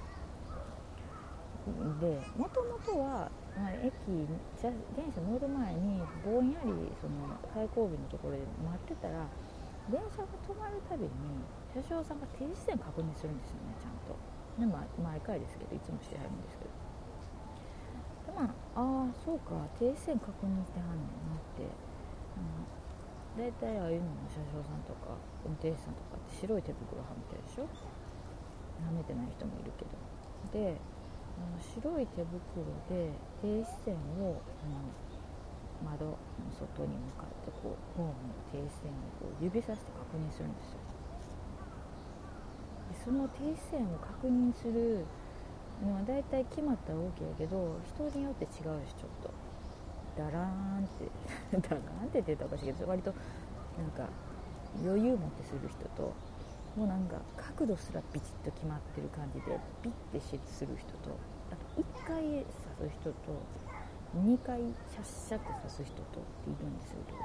[1.66, 3.26] でもともとは、
[3.58, 3.90] まあ、駅
[4.62, 6.70] 電車乗る前にぼんやり
[7.02, 9.26] その最後尾のところで待ってたら
[9.90, 11.10] 電車が止まるたびに
[11.74, 14.14] 車掌さんが停止線確認するんですよねちゃんと。
[14.62, 16.85] で、まあ、毎回ですけどいつもしてはるんですけど。
[18.36, 19.56] まああそうか。
[19.80, 25.16] 停止線確認してはんねんなって、うん、大体ああいうのの車掌さんとか
[25.48, 29.96] 運転手さんとかって白い手袋はめてるでしょはめてない人もいるけど
[30.52, 30.76] で
[31.60, 36.16] 白い手袋で停止線を、うん、窓の
[36.52, 40.80] 外に向かってこうホームの停止線をこう指さして確認するんですよ。
[42.92, 45.06] でその停止線を確認する
[45.86, 48.52] まあ、大体決まったら OK やけど人によって違う
[48.86, 49.30] しちょっと。
[50.16, 51.12] ダラーンって
[51.60, 53.14] ダラーンって言ったらおかしいけど割と
[53.78, 54.08] なんか
[54.82, 56.14] 余裕持ってする人と
[56.78, 61.18] もうなんか角度すらビチッと決まってる感じでピッてする人と
[61.52, 62.24] あと1回
[62.80, 63.16] 刺す人と
[64.16, 67.22] 2回シャッシャッて刺す人とっているんですよいろい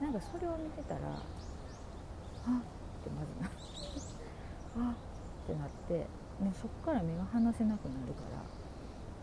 [0.00, 0.06] ろ。
[0.06, 3.50] なんかそれを見てたらあっってまずな
[4.90, 6.06] あっってなって
[6.42, 8.42] もうそこから目が離せなくなるから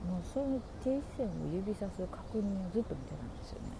[0.08, 3.76] もうその停止線を指さす確認をずっと見てたんですよね。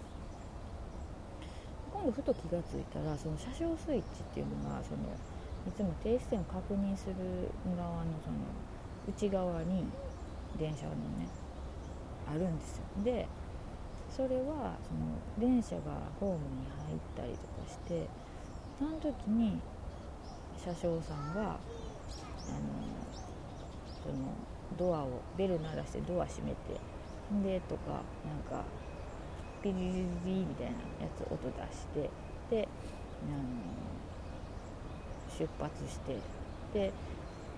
[1.90, 5.00] 今度ふと気がついたらその車掌スイッチっていうのがその
[5.66, 7.14] いつも停止線を確認する
[7.76, 8.36] 側のその
[9.08, 9.84] 内側に
[10.58, 11.28] 電車のね
[12.28, 12.84] あるんですよ。
[13.04, 13.26] で
[14.10, 18.06] それはその電車がホームに入ったりとかして
[18.78, 19.58] その時に
[20.62, 22.99] 車掌さんがあの
[24.02, 24.14] その
[24.78, 26.80] ドアをベル鳴らしてドア閉めて
[27.44, 28.64] でとかなんか
[29.62, 29.84] ピリリ
[30.24, 30.72] リリみたいな
[31.04, 32.10] やつ音出して
[32.50, 32.68] で
[33.28, 33.38] あの
[35.38, 36.16] 出発して
[36.72, 36.92] で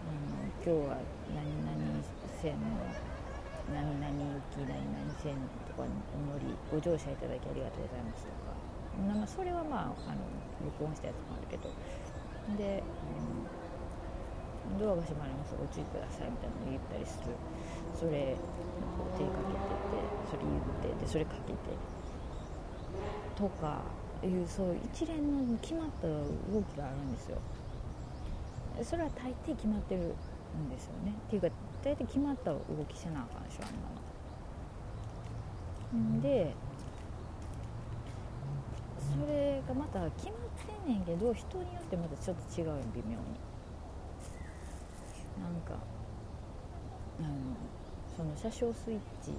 [0.02, 0.98] あの今日は
[1.34, 2.04] 何々
[2.40, 2.58] 線の
[3.72, 5.34] 何々行き何々線
[5.68, 8.52] とかにお乗りご乗車いただきありがとうございますとか、
[9.14, 10.26] まあ、それはまああの
[10.64, 11.70] 録音したやつもあるけど。
[12.58, 13.41] で、うん
[14.78, 15.54] ドアが閉まります。
[15.58, 17.34] ご注意くださいみたいなの言ったりする。
[17.94, 18.36] それ
[18.96, 21.58] こう手かけててそれ言ってでそれかけて
[23.36, 23.82] とか
[24.22, 25.18] いうそう一連
[25.50, 27.38] の決まった動きがあるんですよ。
[28.82, 30.14] それは大抵決まってる
[30.56, 31.12] んですよね。
[31.26, 31.48] っていうか
[31.84, 33.62] 大体決まった動きせなあかんでしょ
[35.92, 36.22] あんなの。
[36.22, 36.54] で
[39.12, 40.38] それがまた決まっ
[40.84, 43.22] てんねんけど人によってまたちょっと違うよ微妙に
[45.42, 45.74] なんか
[47.18, 47.28] あの
[48.16, 49.32] その車掌スイッチ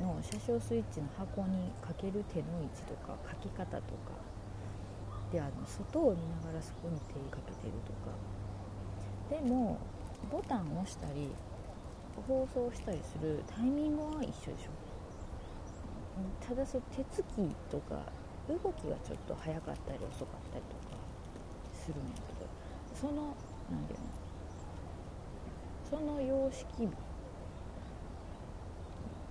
[0.00, 3.82] の車掌スイッチの箱にかける手の位置とか書き方とか
[5.32, 8.14] であの外を見ながらそこに手かけてるとか。
[9.30, 9.78] でも
[10.30, 11.30] ボタンを押したり
[12.28, 14.70] 放送したりするタイミングは一緒でしょ。
[16.46, 18.00] ただそ手つきとか
[18.48, 20.96] 動きがちょっと早かったり遅かったりとか
[21.72, 22.48] するんやけど
[22.94, 23.34] その
[23.70, 24.23] 何て言うの
[25.94, 26.90] その様式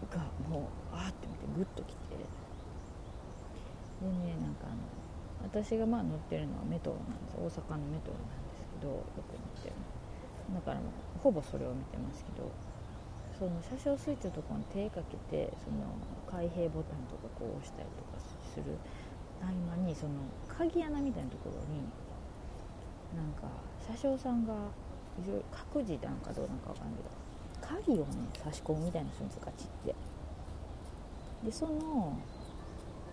[0.08, 4.80] がもうあーって見てグッときてでねなんかあの
[5.43, 12.47] 私がまあ乗ってるのはメトロなんです大阪のメトロなんですけどよく乗ってるのだからもうほぼそれを見てますけど
[13.36, 15.84] その車掌スイッチのところに手かけてその
[16.32, 18.80] 開閉ボタンとかこう押したりとかする
[19.43, 20.15] 合間にその
[20.47, 21.84] 鍵穴みたいなところに
[23.19, 23.52] なんか
[23.84, 24.56] 車掌さんが
[25.52, 27.10] 各自なんかどうなんかわかんないけど
[27.62, 29.95] 鍵をね差し込むみたいなするんですガチって。
[31.45, 32.17] でその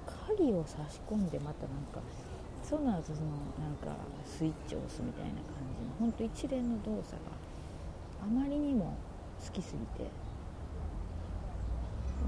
[0.06, 2.00] 鍵を差し込んでまたなんか
[2.62, 7.32] その後そのなんかスイッチを押すみたいな感じのほんと一連の動作が
[8.22, 8.96] あまりにも
[9.44, 10.10] 好きすぎて。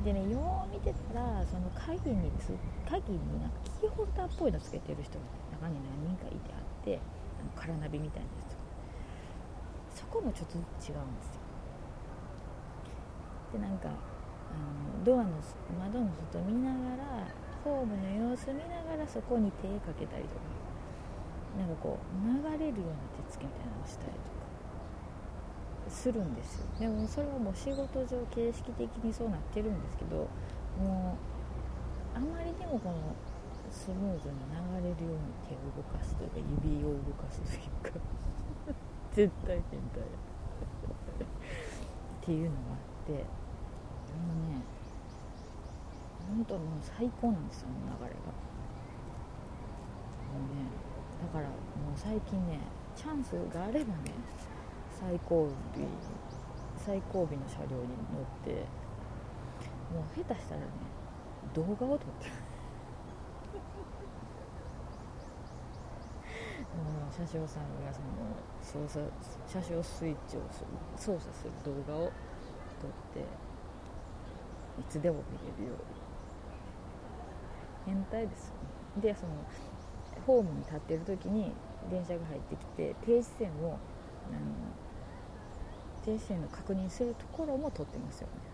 [0.04, 2.50] でねよう見てたらその鍵につ
[2.88, 5.24] 鍵になんかキーホルダーっぽいのつけてる人が
[5.60, 6.98] 中に何人かいてあって
[7.38, 8.51] あのカラナビみたいなやつ。
[10.02, 10.98] そこもちょっと違うんですよ。
[13.52, 13.92] でなんかあ
[14.98, 15.30] のドアの
[15.78, 17.28] 窓の外見ながら
[17.62, 20.42] ホームの様子見ながらそこに手かけたりとか
[21.58, 24.42] なんかこう流れるような手つきみたいなのをしたりとか
[25.88, 26.66] するんですよ。
[26.80, 30.28] でもそれはもう仕事上形式的にそうなってるんですけど
[30.80, 31.16] も
[32.14, 33.14] うあまりにもこの
[33.70, 37.58] スムーズに流れるように手を動かすというか指を動かすとい
[37.90, 38.00] うか。
[39.12, 40.04] 絶対変態っ
[42.24, 43.20] ていうのがあってあの
[44.48, 44.62] ね
[46.28, 47.74] 本当もう最高なんですよ流
[48.06, 48.16] れが。
[50.32, 50.64] もうね
[51.20, 51.54] だからも
[51.94, 52.58] う最近ね
[52.96, 54.14] チャンスがあればね
[54.98, 55.50] 最後尾
[56.78, 57.82] 最後尾の車両に
[58.12, 58.66] 乗って
[59.92, 60.66] もう下手したらね
[61.54, 62.32] 動画を撮ってる
[67.10, 69.12] 車掌さんがその操作
[69.46, 70.40] 車掌スイッチを
[70.96, 72.12] 操作する動画を
[72.80, 75.76] 撮っていつでも見れるよ
[77.86, 78.54] うに変態ですよ
[78.96, 79.02] ね。
[79.02, 79.32] でその
[80.26, 81.52] ホームに立ってる時に
[81.90, 83.78] 電車が入ってきて停止線を
[84.30, 84.40] あの
[86.04, 88.51] 停止線の確認するところも撮ってますよね。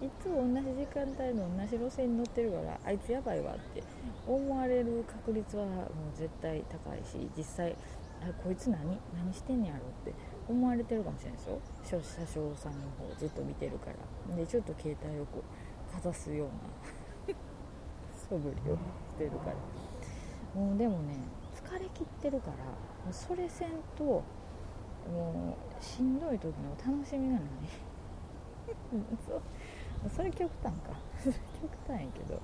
[0.00, 3.82] いつも同じ時間帯の同じ路線に乗ってるからあいつやばいわって
[4.26, 7.76] 思われる確率はもう絶対高いし実際
[8.22, 8.78] あこいつ何？
[9.14, 10.12] 何してんねやろって
[10.48, 11.58] 思われてるかもしれないですよ。
[11.82, 13.86] 車掌さんの方ずっと見てるか
[14.28, 14.36] ら。
[14.36, 15.42] でちょっと携帯をこ
[15.88, 16.48] うかざすよう
[17.30, 17.34] な
[18.28, 18.80] 素振りをし
[19.16, 19.56] てるから。
[20.54, 21.14] もうでもね
[21.54, 27.42] 疲れ切ってるからもうそれせんともうしんどい時の楽しみがない
[29.26, 29.42] そう
[30.08, 30.98] それ極端か。
[31.20, 32.40] それ極端やけど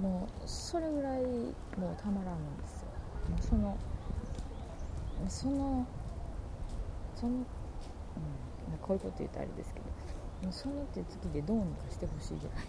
[0.00, 2.88] もうそれぐらいもうたまらんんですよ。
[3.40, 3.76] その
[5.28, 5.84] その
[7.16, 7.42] その、うん、
[8.80, 9.86] こういうこと言うとあれですけど
[10.42, 12.66] もうその手つきでどうにかしてほしいぐらい。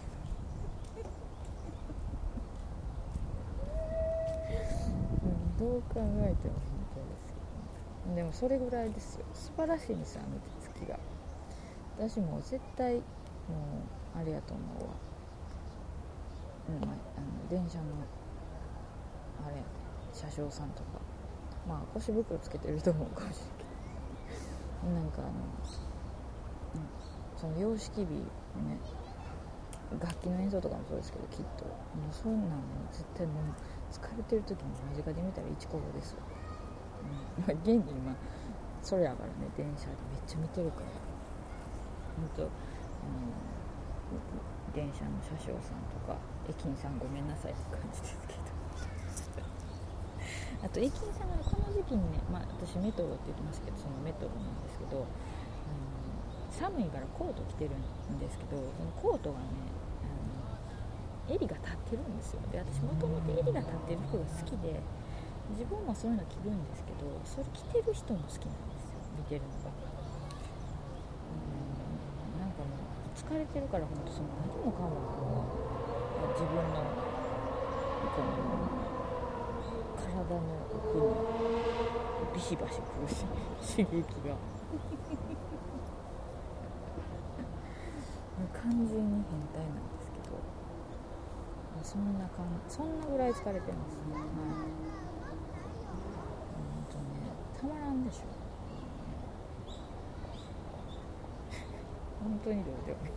[5.60, 7.32] どう考えても本当ですけ
[8.06, 9.24] ど、ね、でもそれぐらいですよ。
[9.34, 10.98] 素晴らしいんですよあの手つきが。
[11.96, 13.02] 私も絶対もう
[14.16, 14.94] あれやと思うわ
[16.68, 17.84] うんまあ、あの電車の
[19.44, 19.56] あれ
[20.12, 21.00] 車掌さんとか。
[21.68, 23.64] まあ腰袋つけてる人もかもしれんけ
[24.86, 24.90] ど。
[24.94, 25.30] なんかあの、
[26.74, 26.88] うん、
[27.36, 28.78] その様式美ね
[29.98, 31.64] 楽器の演奏とかもそうですけどきっと。
[31.64, 31.70] も
[32.08, 33.44] うそんなんも絶対もう
[33.90, 36.18] 疲れてる時に間近で見たらイチコロですよ、
[37.38, 38.14] うんまあ、現に今
[38.82, 40.86] それやからね電車でめっちゃ見てるから。
[42.16, 42.42] 本当、
[44.74, 46.14] 電車の車掌さんとか
[46.48, 48.50] 駅員さんごめんなさいって感じですけど
[50.66, 55.06] あと駅員さんがこの時期にね、まあ、私メトロって言ってますけどそのメトロなんですけど、うん、
[56.50, 59.46] 寒いからコート着てるんですけどそのコートがね
[60.06, 64.80] あの襟が立ってるんですよで私もともと襟が立ってる服が好きで
[65.50, 69.89] 自分もそういうの着るんですけどそれ着てる人も好きなんですよ見てるのが。
[73.30, 75.46] 疲れてるから本当その何もかもこ
[76.26, 76.82] う自分の
[78.10, 78.34] この
[79.94, 81.14] 体の奥に
[82.34, 83.22] ビシバシくるし
[83.62, 84.34] 刺激が。
[88.52, 90.34] 完全に変態なんですけど。
[91.84, 94.14] そんなかんそんなぐらい疲れてますね。
[94.14, 94.24] はい。
[96.66, 97.04] 本当ね
[97.60, 98.49] たまらんでしょ。
[102.20, 103.12] 本当にどうでもいい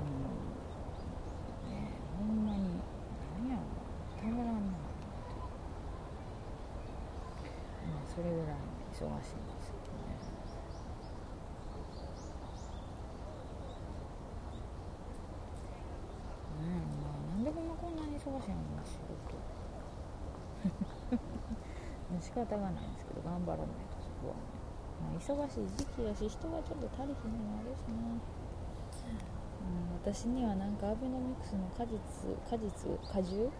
[0.00, 1.70] うん。
[1.70, 2.82] ねほんまに
[3.38, 3.62] 何やろ
[4.20, 4.60] たまらんな
[7.92, 8.56] まあそれぐらい
[8.92, 10.16] 忙しいんですけどね。
[16.60, 18.38] ねまあなんでこんなこんなに忙しいの
[18.84, 19.40] 仕事。
[22.20, 23.66] 仕方がないんですけど頑張らない、
[25.20, 27.94] 忙しい時期やし人がちょっと足りひんのもあるしな、
[29.60, 30.76] うん、私にはなん。
[30.76, 32.00] かアベノミクスの果実
[32.48, 33.50] 果実果汁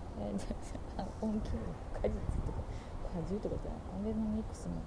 [1.21, 2.11] 本気の果実
[2.43, 2.65] とか
[3.13, 4.81] 果汁とかじゃないアベノミクスの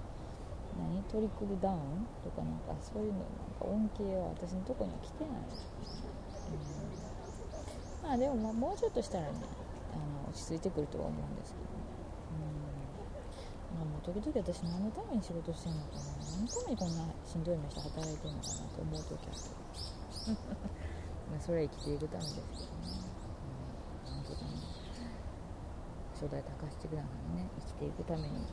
[0.76, 2.58] 何トリクルダウンとかなん。
[2.66, 3.28] かそういうのなん。
[3.58, 5.44] か恩恵は私のとこには来てない、
[8.02, 9.30] うん、まあでもまあもうちょっとしたらね
[9.94, 11.36] あの落ち着いてくるとは思うん。
[11.36, 11.64] ですけど、
[14.04, 20.36] 時々私何のために仕事してんのかな何のためにこんなしんどい目して働いてんのかなと思う時ある
[21.32, 23.00] まあそれは生きていくためですけどね、
[24.04, 24.60] うん、なんとかね
[26.12, 28.44] 初代高橋地区なんかにね生きていくために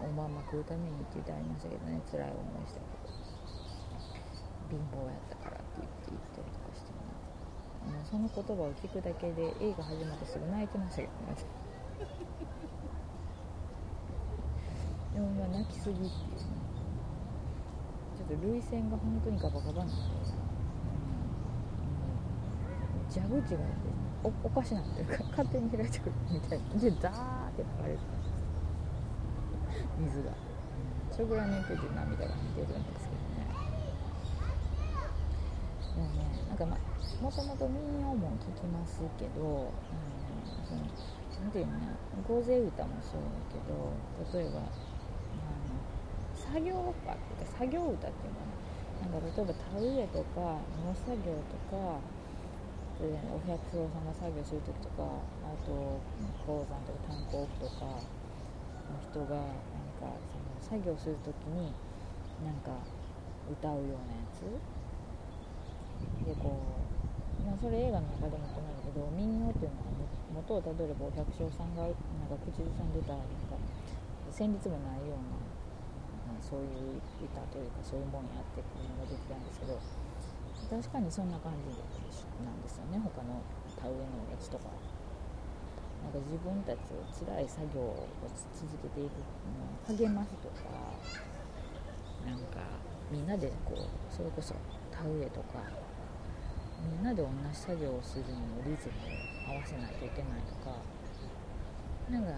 [0.00, 3.12] おまんま食うためにって言ってありましたけどね辛い思いしたけど
[4.72, 7.04] 貧乏やったからって言って言ったりとかしてね
[7.92, 11.36] もうその言葉を聞くだけで映画始まってすぐ泣いてましたけどね
[15.14, 16.10] でもまあ泣きすぎっていう。
[16.10, 16.60] ね
[18.20, 19.96] ちょっと涙腺が本当にガバガバなんで、う
[23.08, 23.60] ん、蛇口が
[24.22, 28.00] おおかしなってるか勝手に開いてくるみたいなでザーって流れて
[29.98, 30.32] 水が
[31.10, 33.48] それぐらい抜けて涙が出てるんですけどね
[35.96, 39.72] もねなんかまあもともと民謡も聞きますけど、うん、
[40.68, 40.80] その
[41.40, 41.96] なんていうのね
[42.28, 44.60] 合成歌もそうだけど例えば
[46.50, 48.42] 作業歌ってか作業歌っていうの
[49.06, 52.02] なんか例えば田植えとか農作業とか
[53.00, 55.08] お百姓さんが作業する時とか
[55.46, 55.72] あと
[56.44, 61.72] 鉱山とか炭鉱とかの人がなんかその作業する時に
[62.44, 62.76] なんか
[63.48, 64.44] 歌うようなやつ。
[66.26, 69.90] でこう、まあ、それ映画の中でもこうなんだけど民謡っていうのは
[70.44, 71.92] 元をたどればお百姓さんがなん
[72.28, 73.56] か口ずさんでたなんか
[74.28, 75.40] 旋律もないような、
[76.42, 79.78] そういう歌というかそういうもんやっていうのが出てたんですけど
[80.68, 81.70] 確かにそんな感じ
[82.42, 82.98] なんですよね。
[83.02, 83.42] 他の
[83.76, 84.70] 田植えのやつとか。
[86.00, 88.08] なんか自分たちを辛い作業を
[88.56, 89.12] 続けていく
[89.52, 90.96] の励ますとか
[92.24, 92.64] なんか
[93.10, 94.54] みんなでこうそれこそ
[94.90, 95.60] 田植えとか
[96.80, 100.80] みんなで同じ作業をするにもリズムを合わせないといけないとか
[102.10, 102.30] なんか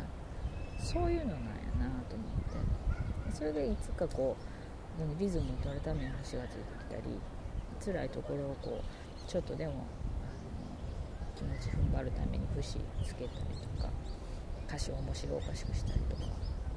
[0.81, 2.82] そういうのなんやなと思って。
[3.33, 7.03] それでいつかこうリズムを取るために橋がついてきたり
[7.85, 9.85] 辛いところをこうちょっとでも
[11.35, 13.91] 気持ち踏ん張るために節つけたりとか
[14.69, 16.27] 歌詞を面白おかしくしたりとかっ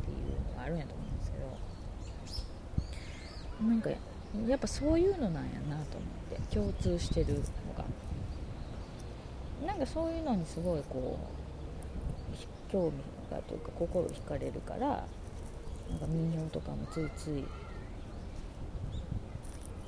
[0.06, 1.38] ていうのがあるんやと思うんですけ
[3.64, 3.89] どなんか
[4.47, 7.39] やっぱそういうのなんやなと思って共通してるの
[7.78, 7.86] が。
[9.66, 12.93] なんかそういうのにすごいこう興味
[13.32, 15.06] がというか心惹かれるから
[15.89, 17.43] なんか民謡とかもついつい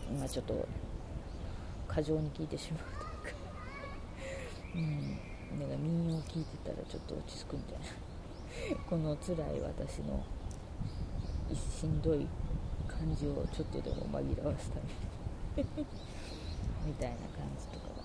[0.09, 0.67] 今ちょっと
[1.87, 3.33] 過剰に聞いてしまうという。
[3.33, 3.39] か
[4.75, 5.59] うん。
[5.59, 7.89] だか民謡聞いてたらちょっと落ち着くんじゃない
[8.89, 10.23] この辛い私の
[11.53, 12.27] しんどい
[12.87, 14.75] 感じをちょっとでも紛らわすた
[15.55, 15.85] めに
[16.85, 18.03] みたいな感じとかは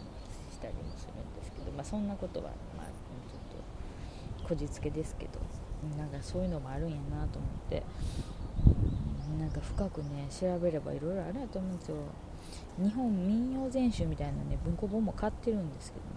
[0.50, 5.61] したりもするんですけど、まあ、そんなことは、まあ、ちょっとこじつけですけど。
[5.98, 7.82] なんかそういうのもあるんやなと思って。
[9.38, 11.96] なんか深くね調べればいろいろあるやと思うんですよ。
[12.78, 16.12] 日本民謡全集みたいなね文庫本も買ってるんですけどね。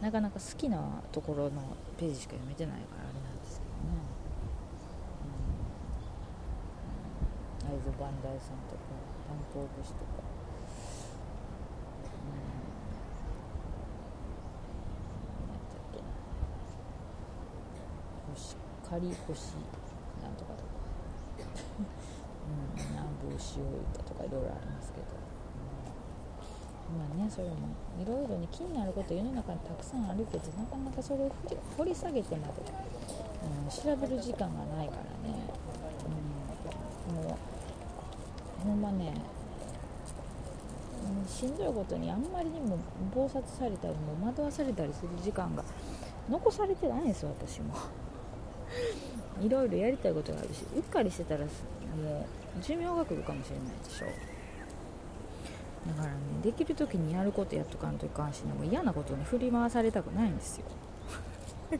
[0.00, 1.50] なかなか好きなところの
[1.98, 3.98] ページしか読めてないからあれなんですけどね。
[7.62, 8.80] 会津磐梯さんとか
[9.28, 10.04] 炭鉱節とか、
[12.18, 12.38] うん、
[15.48, 16.04] 何だっけな
[18.34, 18.56] 星
[18.92, 19.56] 仮星
[20.20, 20.76] なんとかとか、
[21.40, 25.06] うん、南部塩歌とかいろいろありますけど、
[26.92, 31.32] うん、まあねそれもいろいろに気になること世の中にたくさんあるけどなかなかそれを
[31.78, 32.52] 掘り下げてまで、
[33.40, 35.40] うん、調べる時間がないからね、
[37.08, 37.38] うん、も
[38.60, 39.14] うほんまね
[41.26, 42.78] しんどいことにあんまりにも
[43.16, 45.64] 忙殺されたりも惑わされたりする時間が
[46.28, 48.01] 残されてないんですよ私も。
[49.42, 51.50] いろいろやりたいことがあるしうっかりしてたらもう
[52.62, 54.06] 寿命が来るかもしれないでしょ。
[55.86, 60.66] だからねできる時にやることやっとかんといかんしねも嫌なことに振り回されたくないんですよ。
[61.72, 61.78] うん、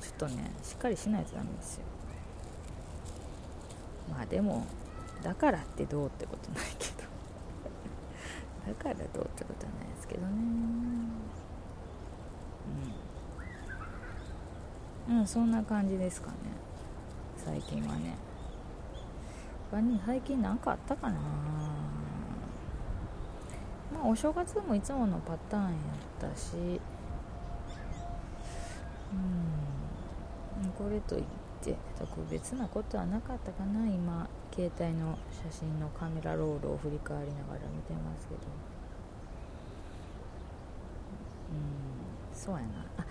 [0.00, 1.84] ちょっとねしっかりしないとダメですよ。
[4.10, 4.66] まあでも
[5.22, 6.94] だからってどうってことないけど。
[8.66, 10.28] だからどうってことはないですけどね。
[10.28, 11.10] うん。
[15.08, 16.36] うんそんな感じですかね。
[17.36, 18.16] 最近はね。
[19.70, 21.18] 他に最近何かあったかな。
[23.92, 25.70] まあお正月もいつものパターンや
[26.26, 26.56] ったし。
[26.56, 26.58] う
[30.66, 30.70] ん。
[30.78, 31.24] これといっ
[31.62, 33.86] て特別なことはなかったかな。
[33.86, 38.40] 今携帯の写真のカメラロールを振り返りながら見てますけど。
[41.52, 42.34] うん。
[42.34, 43.03] そうやな。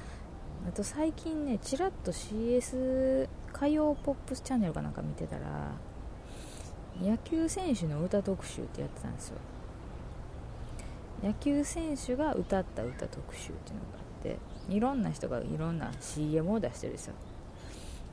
[0.68, 5.72] あと最近ねちらっと CS 歌謡ポップスチャンネルかなんか見てたら
[7.02, 9.38] 野球選手の歌特集ってやってたんですよ。
[11.24, 14.38] 野球選手が歌った歌特集っていうのがあって
[14.70, 17.14] いろんな人がいろんな CM を出してるんですよ。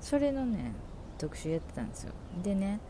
[0.00, 0.72] それのね
[1.18, 2.12] 特集やってたんですよ。
[2.42, 2.80] でね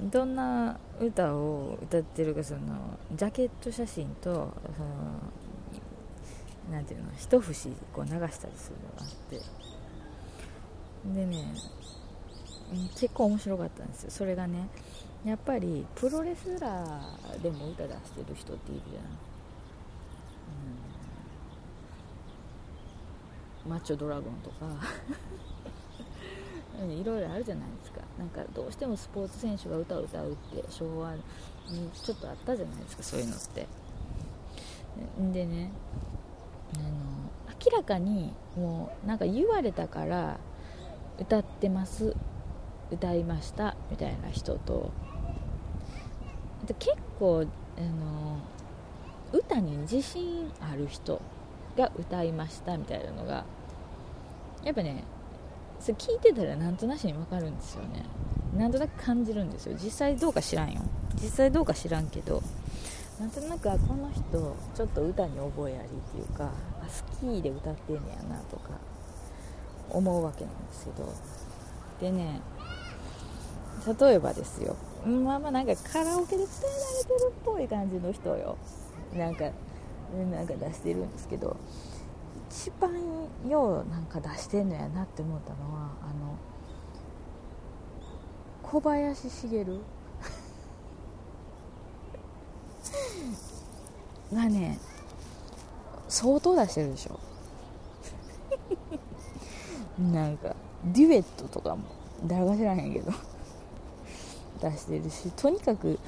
[0.00, 2.60] どんな歌を歌ってるかその
[3.14, 4.52] ジャケット写真とその
[6.70, 9.40] なんていうの一節こう流したりするのがあって。
[11.12, 11.44] でね
[12.98, 14.10] 結構面白かったんですよ。
[14.10, 14.68] それがね
[15.24, 19.04] やっぱりプロレスラーでも歌出してる人っているじゃん、
[23.66, 24.66] うん、マッチョドラゴンとか。
[26.82, 28.00] いろいろあるじゃないですか。
[28.18, 31.22] なんかどうしてもスポーツ選手が歌を歌うって昭和に
[31.92, 33.66] ちょっとあったじゃないですかそういうのって。
[35.32, 35.70] でね
[36.76, 40.38] あの明らかにもうなんか言われたから
[41.18, 42.14] 歌ってます
[42.90, 44.90] 歌いましたみたいな人と。
[46.66, 47.46] で結構
[47.76, 48.38] あの
[49.32, 51.20] 歌に自信ある人
[51.76, 53.44] が歌いましたみたいなのが
[54.62, 55.04] やっぱね
[55.80, 58.04] それ聞いてたらなんとなしに分かるんですよね。
[58.56, 59.76] なんとなく感じるんですよ。
[59.82, 60.80] 実際どうか知らんよ。
[61.16, 62.42] 実際どうか知らんけど。
[63.20, 66.50] なんとなくこの人ちょっと歌に覚えありっていうか
[66.80, 68.70] あ好きで歌ってんねやなとか
[69.90, 71.12] 思うわけなんですけど。
[72.00, 72.40] でね
[74.00, 74.76] 例えばですよ。
[75.04, 78.56] まあまあなんかカラオケで伝えられてるっぽい感じの人よ。
[79.14, 79.44] なんか
[80.32, 81.56] なんか出してるんですけど。
[82.50, 82.92] 一番
[83.48, 86.36] ようなんか出してんのやなって思ったのはあの
[88.62, 89.80] 小林茂。
[94.32, 94.78] がね
[96.08, 97.18] 相当出してるでしょ。
[100.12, 100.54] なんか
[100.84, 101.84] デュエットとかも
[102.26, 103.12] 誰か知らへんけど。
[104.70, 105.98] 出してるしとにかく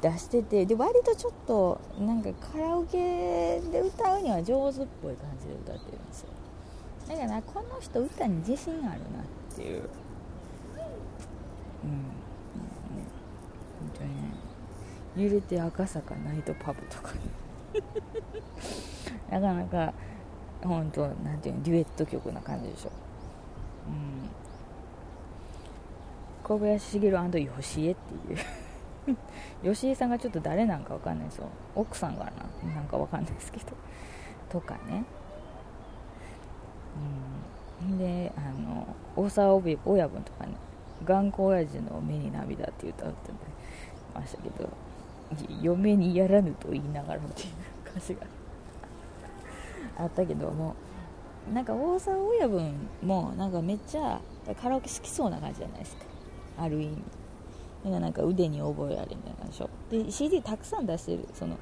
[0.00, 6.28] 出しててで割とちょっとなんかカラオケで歌うには上手っぽい感じで歌ってるんですよ。
[7.08, 8.94] だからこの人歌に自信あるなっ
[9.54, 9.82] ていう。
[11.84, 12.04] うん、ね、
[13.80, 14.34] 本当にね。
[15.16, 17.12] 揺れて赤坂ナイトパブとか
[19.30, 19.92] なかなか
[20.62, 22.90] 本当なんていうのデュエット曲な感じでしょ。
[23.88, 24.30] うん。
[26.44, 29.16] 小林茂吉江っていう。
[29.74, 31.48] 吉江さんがちょっと誰なんかわかんないですよ。
[31.74, 32.72] 奥さんかな。
[32.74, 33.66] なんかわかんないですけど。
[34.48, 35.04] とかね。
[37.80, 37.98] うん。
[37.98, 39.76] であの大沢親
[40.08, 40.54] 分とかね。
[41.04, 43.32] 頑固親父の目に涙って歌って
[44.14, 44.68] ましたけど。
[45.62, 47.48] 嫁にやらぬと言いながらっていう
[47.90, 48.20] 歌詞が
[49.98, 50.74] あったけども
[51.52, 52.72] なんか大沢親分
[53.02, 54.20] もなんかめっちゃ
[54.60, 56.04] カラオケ好きそうな感じじゃないですか。
[56.58, 57.02] ある意味。
[57.84, 61.58] なんか腕に覚えありみたいな感じでしょで CD たくさん出してるその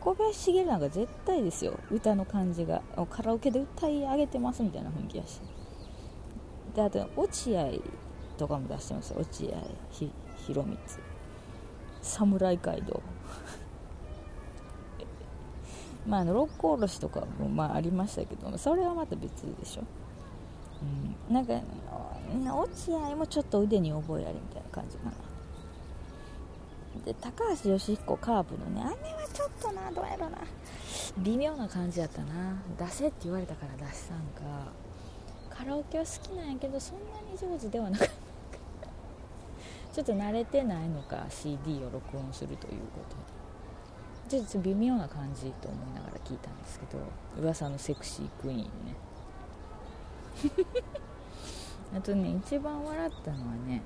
[0.00, 1.78] 小林茂なんか絶対ですよ。
[1.90, 2.80] 歌の感じが。
[3.10, 5.40] カラオケで歌い上げてますみたいな雰囲気やし。
[6.74, 7.70] であと落合
[8.38, 9.20] とかも出してますよ。
[9.20, 9.50] 落合
[9.90, 10.12] 博
[10.46, 10.78] 光
[12.06, 13.02] 侍街道。
[16.06, 19.82] まあ、あの六甲おろしとかもまあありましたけどそれはまた別でしょ、
[21.28, 21.60] うん、なんか
[22.54, 25.12] 落合もちょっと腕に覚えありみたいな感じかな。
[27.04, 30.38] で高橋義彦カープのねあれはちょっとなどうやろな。
[31.18, 32.62] 微妙な感じやったな。
[32.78, 34.72] 出せって言われたから出したんか。
[35.50, 38.25] カラオケは好きなんやけどそんなに上手ではなかった。
[39.96, 43.36] ちょっと慣れてないのか CD を録音するということで。
[44.28, 46.98] ちょっと微妙な感じと思いながら聞いたんですけど
[47.40, 48.68] 噂のセクシークイーンね。
[51.96, 53.80] あとね一番笑ったのはね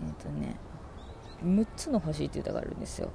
[0.00, 0.56] えっ、ー、とね
[1.42, 3.10] 6つの星って歌があるんですよ。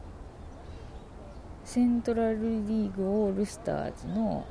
[1.65, 2.37] セントラル
[2.67, 4.45] リーグオールスターズの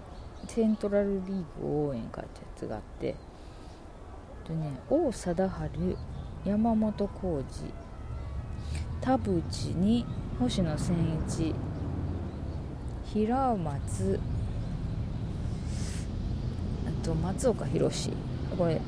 [0.49, 3.15] セントラルリーグ応援歌ってやつがあって。
[4.43, 5.97] とね王貞治
[6.45, 7.71] 山本浩二。
[9.03, 10.07] 田淵に
[10.39, 10.95] 星野千
[11.29, 11.55] 一。
[13.13, 14.21] 平松。
[16.87, 18.11] あと松岡弘
[18.57, 18.81] これ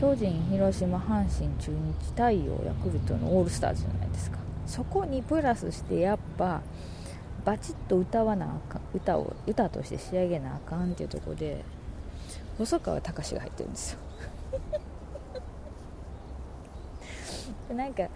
[0.00, 4.38] 巨人広島阪神中日太陽ヤクルトのオールスターズじゃないですか。
[4.66, 6.60] そこにプラスしてやっぱ
[7.44, 11.64] バチッと歌わなあかん歌を歌として仕上げなあかんっていうとこで
[12.58, 13.98] 細川たかしが入ってるんですよ。
[17.74, 18.08] なんか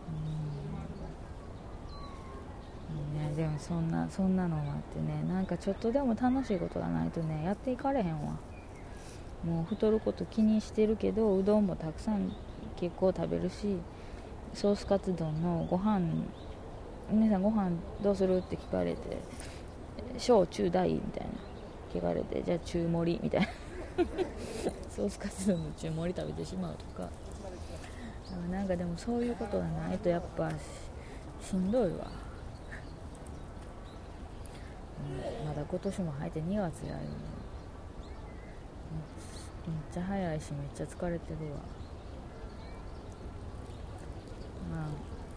[0.10, 0.12] う
[3.16, 3.20] ん。
[3.20, 8.34] ね、でもそんなそんなのもあってねなんかちょっとでも楽しいことがないとねやっていかれへんわ。
[9.44, 12.34] もう太ること気にしてるけどうどんもたくさん
[12.78, 13.78] 結構食べるし
[14.54, 16.02] ソースカツ丼のご飯
[17.12, 17.72] 皆さんご飯
[18.02, 19.00] どうするって聞かれて
[20.18, 21.30] 小中大みたいな
[21.94, 23.48] 聞かれてじゃあ中盛りみたいな。
[24.90, 27.10] ソースカツ丼の中盛り食べてしまうとか。
[28.52, 30.50] なんかでもそういうことがないとやっぱ
[31.42, 32.12] しんどいわ、
[35.42, 37.10] うん、まだ今年も入って2月やるの
[39.68, 41.58] めっちゃ早いしめっちゃ疲れてるわ、
[44.72, 44.88] まあ、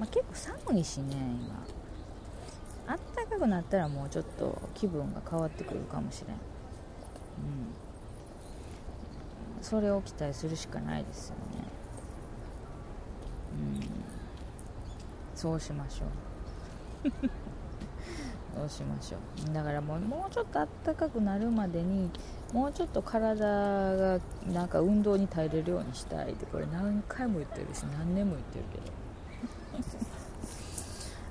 [0.00, 0.34] まあ、結構
[0.68, 1.64] 寒いしね今。
[2.88, 6.30] あったかくなったらもうちょっと気分が変わってくるかもしれん。
[6.30, 6.38] うん。
[9.60, 11.42] それを期待するしかないですよね。
[13.52, 13.80] うん。
[15.34, 16.04] そうしましょ
[17.08, 17.45] う。
[18.56, 19.18] そうしましょ
[19.50, 19.54] う。
[19.54, 22.10] だからもうもうちょっとあったかくなるまでに
[22.54, 28.96] もうちょっと体がなんか運動に耐えれるようにしたいってこれ何回も言ってるし何年も言ってるけど。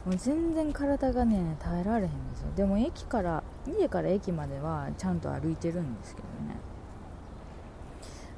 [0.06, 2.48] もう全然体がね耐えられへんですよ。
[2.56, 6.56] でも駅から家から駅まではちゃんと歩いてるんですけどね。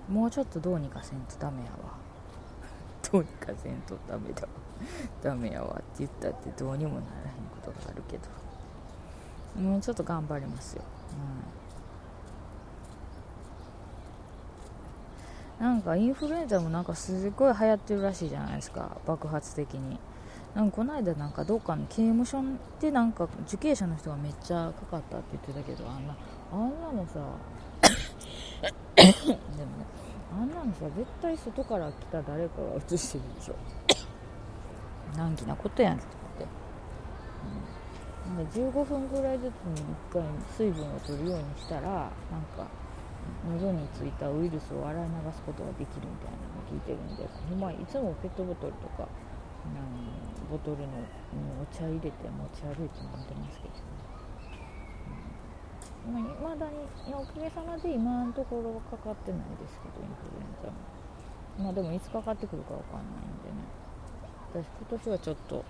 [0.07, 1.97] もうちょっとどうにかせんとダメやわ。
[3.11, 4.47] どうにかせんとダメだわ。
[5.21, 8.46] ダメやわって言ったってどうにもならへんことがあるけど。
[9.57, 10.83] もうちょっと頑張りますよ、
[15.59, 18.97] うん、なんかインフルエンザもなんかすごい流行ってるらしいじゃないですか。
[19.07, 19.99] 爆発的に。
[20.53, 22.41] なんかこの間なんかどっかの刑務所
[22.79, 26.15] でなんか受刑者の人がめっちゃかかったって言ってたけどあんな
[26.51, 27.19] あんなのさ
[28.95, 29.85] でもね
[30.33, 33.55] あんなのさ絶対外から来た誰かが映してるでしょ。
[35.15, 36.05] 難儀なことやんって、
[36.43, 36.47] うん、
[38.35, 42.67] で15分ぐらいずつに1回水分を取るようにしたらなんか
[43.47, 49.07] 喉についたウイルスを洗い流すことができるみたいなのを聞いてるんでほんまいつもペットボトルとか
[50.49, 50.87] ボトルの
[51.61, 53.75] お茶入れて持ち歩いて飲んでますけど。
[56.13, 60.75] ね、うん、ま、未だにおかげさまで今のところはかかってないですけどインフルエンザも。
[61.59, 63.67] まあでもいつかかってくるかわかんないんでね。
[64.53, 65.65] 私今年はちょっと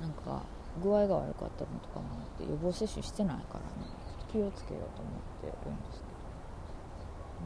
[0.00, 0.42] なんか
[0.78, 3.88] 具合が悪かったのとかもあって予防接種してないからね。
[4.30, 6.18] 気をつけようと思ってるんですけど。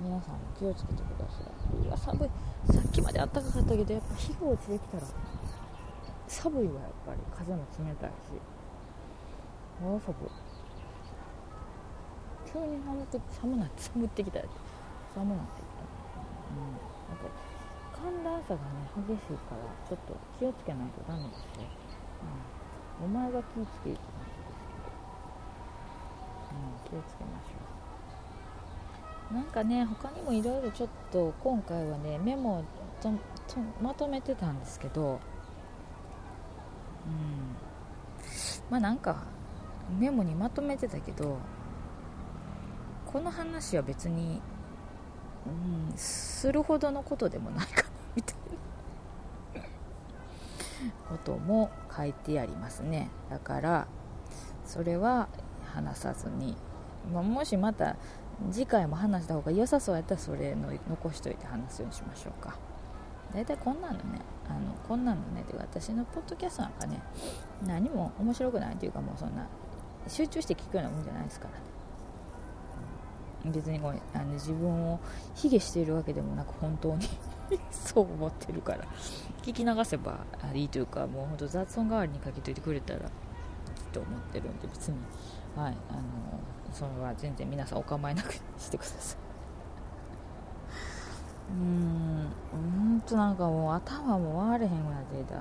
[0.03, 1.87] 皆さんも気をつけてください。
[1.87, 2.30] いや寒い。
[2.72, 5.07] さっきまで暖かかったけどやっぱ日が落ちてきたら
[6.28, 7.20] 寒いわやっぱり。
[7.37, 8.33] 風も冷たいし。
[9.83, 10.30] もう寒い。
[12.53, 14.49] 急に寒って寒なって寒ってきたやつ
[15.14, 15.85] 寒なってきた
[16.53, 16.76] うん。
[17.12, 17.53] やっぱ
[18.03, 22.43] 寒暖差がね激しいからちょっと気をつけないとダメですよ、うん、
[23.03, 23.98] お前が気をつけて、う。
[26.55, 27.59] ん、気をつけましょ
[29.30, 29.34] う。
[29.34, 32.64] なんかね他にもいろいろちょっと今回はねメモ
[33.00, 33.11] と
[33.80, 35.20] まとめてたんですけど。
[37.07, 37.57] うん。
[38.70, 39.24] まあなんか
[39.98, 41.38] メモにまとめてたけど
[43.07, 44.40] この話は別に、
[45.46, 48.42] うん、するほどのことでもないかなみたいな。
[51.09, 53.11] ことも書いてありますね。
[53.30, 53.87] だから
[54.64, 55.28] それは
[55.74, 56.57] 話さずに、
[57.12, 57.97] まあ、もしまた
[58.51, 62.57] 次回も話した方が良さそうやったらそれの残しといて話すようにしましょうか。
[63.35, 67.01] 大体こんなのねあのこんなのねてか私のポッドキャストなんかね
[67.66, 69.47] 何も面白くないというかもうそんな
[70.07, 71.55] 集中して聞くようなもんじゃないですから。
[71.55, 71.62] ね
[73.53, 75.01] 別にこれあの自分を
[75.35, 77.09] 卑下しているわけでもなく本当に。
[77.70, 78.84] そう思ってるから。
[79.42, 80.20] 聞き流せば
[80.55, 83.09] いいというかもう本当雑音代わりにかけといてくれたらいい
[83.92, 84.96] と思ってるんで別に。
[85.57, 85.76] はい。
[85.90, 86.00] あの
[86.72, 89.18] それは全然皆さんお構いなくしてください。
[91.53, 92.57] うーんほ
[92.96, 95.40] んとなんかもう頭も回れへんぐらい出たは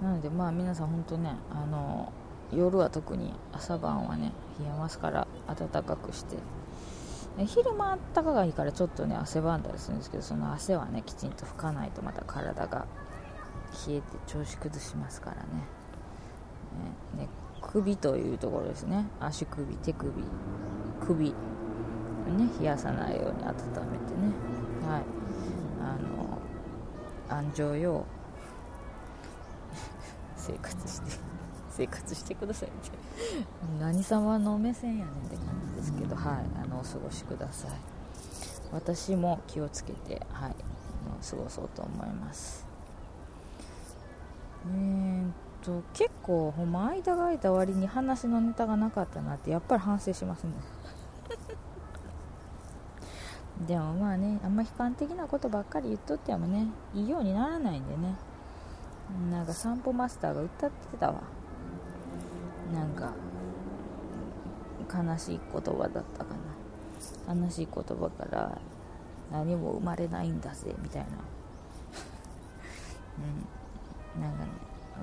[0.00, 0.04] い。
[0.04, 2.12] なのでまあ皆さん本当ねあの
[2.52, 6.36] 夜は特に朝晩はね冷えますから暖かくして。
[7.46, 12.86] 昼間あったかがいいからちょっとね汗ばんだりするんですけどその汗はねきちんと拭かないとまた体が
[13.86, 15.42] 冷えて調子崩しますからね、
[17.16, 17.28] ね、ね
[17.60, 19.06] 首というところですね。
[19.20, 20.10] 足首手首
[21.00, 21.24] 首。
[21.30, 21.34] ね
[22.60, 24.32] 冷やさないように温めてね。
[24.86, 25.02] はい。
[25.82, 26.38] あの
[27.28, 28.04] 安城よ
[30.36, 31.29] 生活して。
[31.80, 32.68] 生活してください。
[32.68, 32.90] って
[33.80, 37.70] 何様の目線やねんって感じですけどはいあのお過ごしください。
[38.70, 40.54] 私も気をつけてはい
[41.24, 42.66] 過ごそうと思います。
[44.66, 50.52] えー、っと結構ほんま間が空いた割に話のネタがなかったなってやっぱり反省しますね。
[53.66, 58.16] でもまあねあんま悲観的なことばっかり言っとってもねいいようにならないんでね。
[59.30, 61.39] なんか散歩マスターが歌ってたわ
[62.72, 63.12] なんか
[64.92, 66.34] 悲しい言葉だったか
[67.26, 67.34] な。
[67.34, 68.58] 悲しい言葉から
[69.30, 71.08] 何も生まれないんだぜみたいな。
[74.16, 74.22] うん。
[74.22, 74.50] なんかね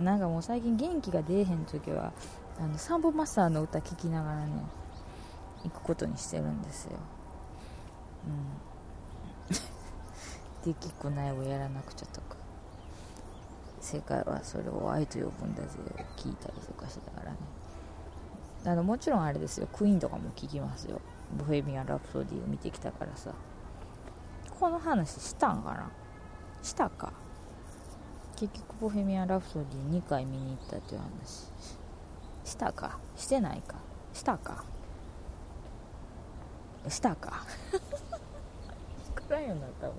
[0.01, 2.13] なんかもう最近元気が出えへん時は
[2.59, 4.51] あのサンボマスターの歌聴きながらね
[5.63, 6.97] 行くことにしてるんですよ。
[8.28, 9.53] うん。
[10.63, 12.38] できっこないをやらなくちゃとか。
[13.80, 15.80] 世界はそれを愛と呼ぶんだぜ
[16.18, 17.38] 聞いたりとかしながらね。
[18.68, 19.68] あのもちろんあれですよ。
[19.72, 20.99] クイーンとかも聞きますよ。
[21.38, 23.32] ボヘミアン・ラプソディを見てきたからさ。
[24.59, 25.89] この話したんかな？
[26.61, 27.13] したか。
[28.36, 31.47] 結局ボヘミアン・ラプソディ2回見に行ったっていう話。
[32.43, 32.99] したか？
[33.15, 33.76] してないか？
[34.13, 34.65] したか？
[36.89, 37.45] したか？
[39.15, 39.95] 分からようになったもん。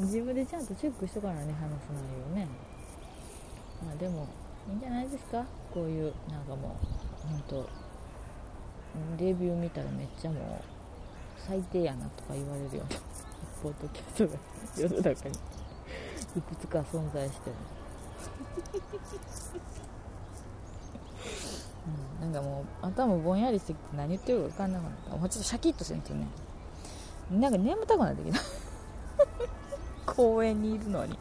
[0.00, 2.48] 自分でちゃんとチェックしとかなね話す内容ね。
[3.86, 4.26] まあでも
[4.68, 5.44] いいんじゃないですか？
[5.72, 6.76] こういうなんかも
[7.24, 7.83] う本当
[9.18, 10.64] レビュー見たらめっちゃもう
[11.36, 12.82] 最低やなとか言われるよ。
[12.88, 13.00] うな
[13.62, 14.38] ポッドキャストが
[14.76, 15.34] 世の中に。
[16.36, 17.56] いくつか存在してる、
[22.22, 25.16] うん、なんかもう頭ぼんやりしてきて何言ってるか分かんなくなった。
[25.16, 26.26] もうちょっとシャキッとせんとね。
[27.30, 28.40] なんか眠たくなってきた。
[30.12, 31.16] 公園にいるのに。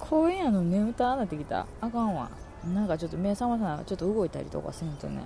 [0.00, 1.66] 公園やの眠たくなってきた。
[1.80, 2.30] あかんわ。
[2.64, 5.22] なんかちょっと目覚まさないちょっと動いたりとかせんとね。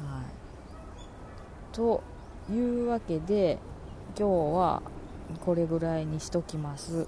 [0.00, 1.74] はい。
[1.74, 2.02] と
[2.50, 3.58] いうわけで
[4.18, 4.82] 今日は
[5.44, 7.06] これぐらいにしときます。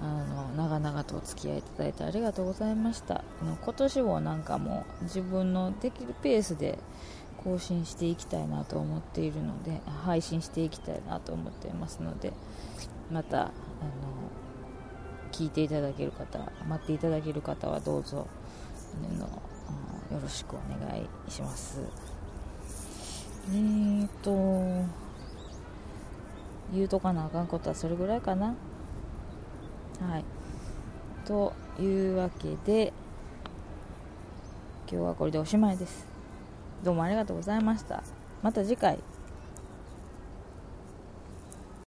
[0.00, 3.24] あの長々とお付き合いいただいてありがとうございました。
[3.42, 6.78] 今年もなんかもう自分のできるペースで
[7.42, 12.32] 更新していきたいなと思っているので配信していきたいなと思っていますので
[13.10, 13.50] またあの
[15.32, 16.38] 聞いていただける方
[16.68, 18.26] 待っていただける方はどうぞ。
[19.16, 19.42] あの
[20.10, 21.80] よろしくお願いします。
[23.50, 24.84] えーと
[26.72, 28.54] 言うとかなあかんことはそれぐらいかな。
[30.06, 30.24] はい。
[31.24, 32.92] というわけで
[34.90, 36.06] 今日はこれでおしまいです。
[36.82, 38.02] どうもありがとうございました。
[38.42, 38.98] また次回。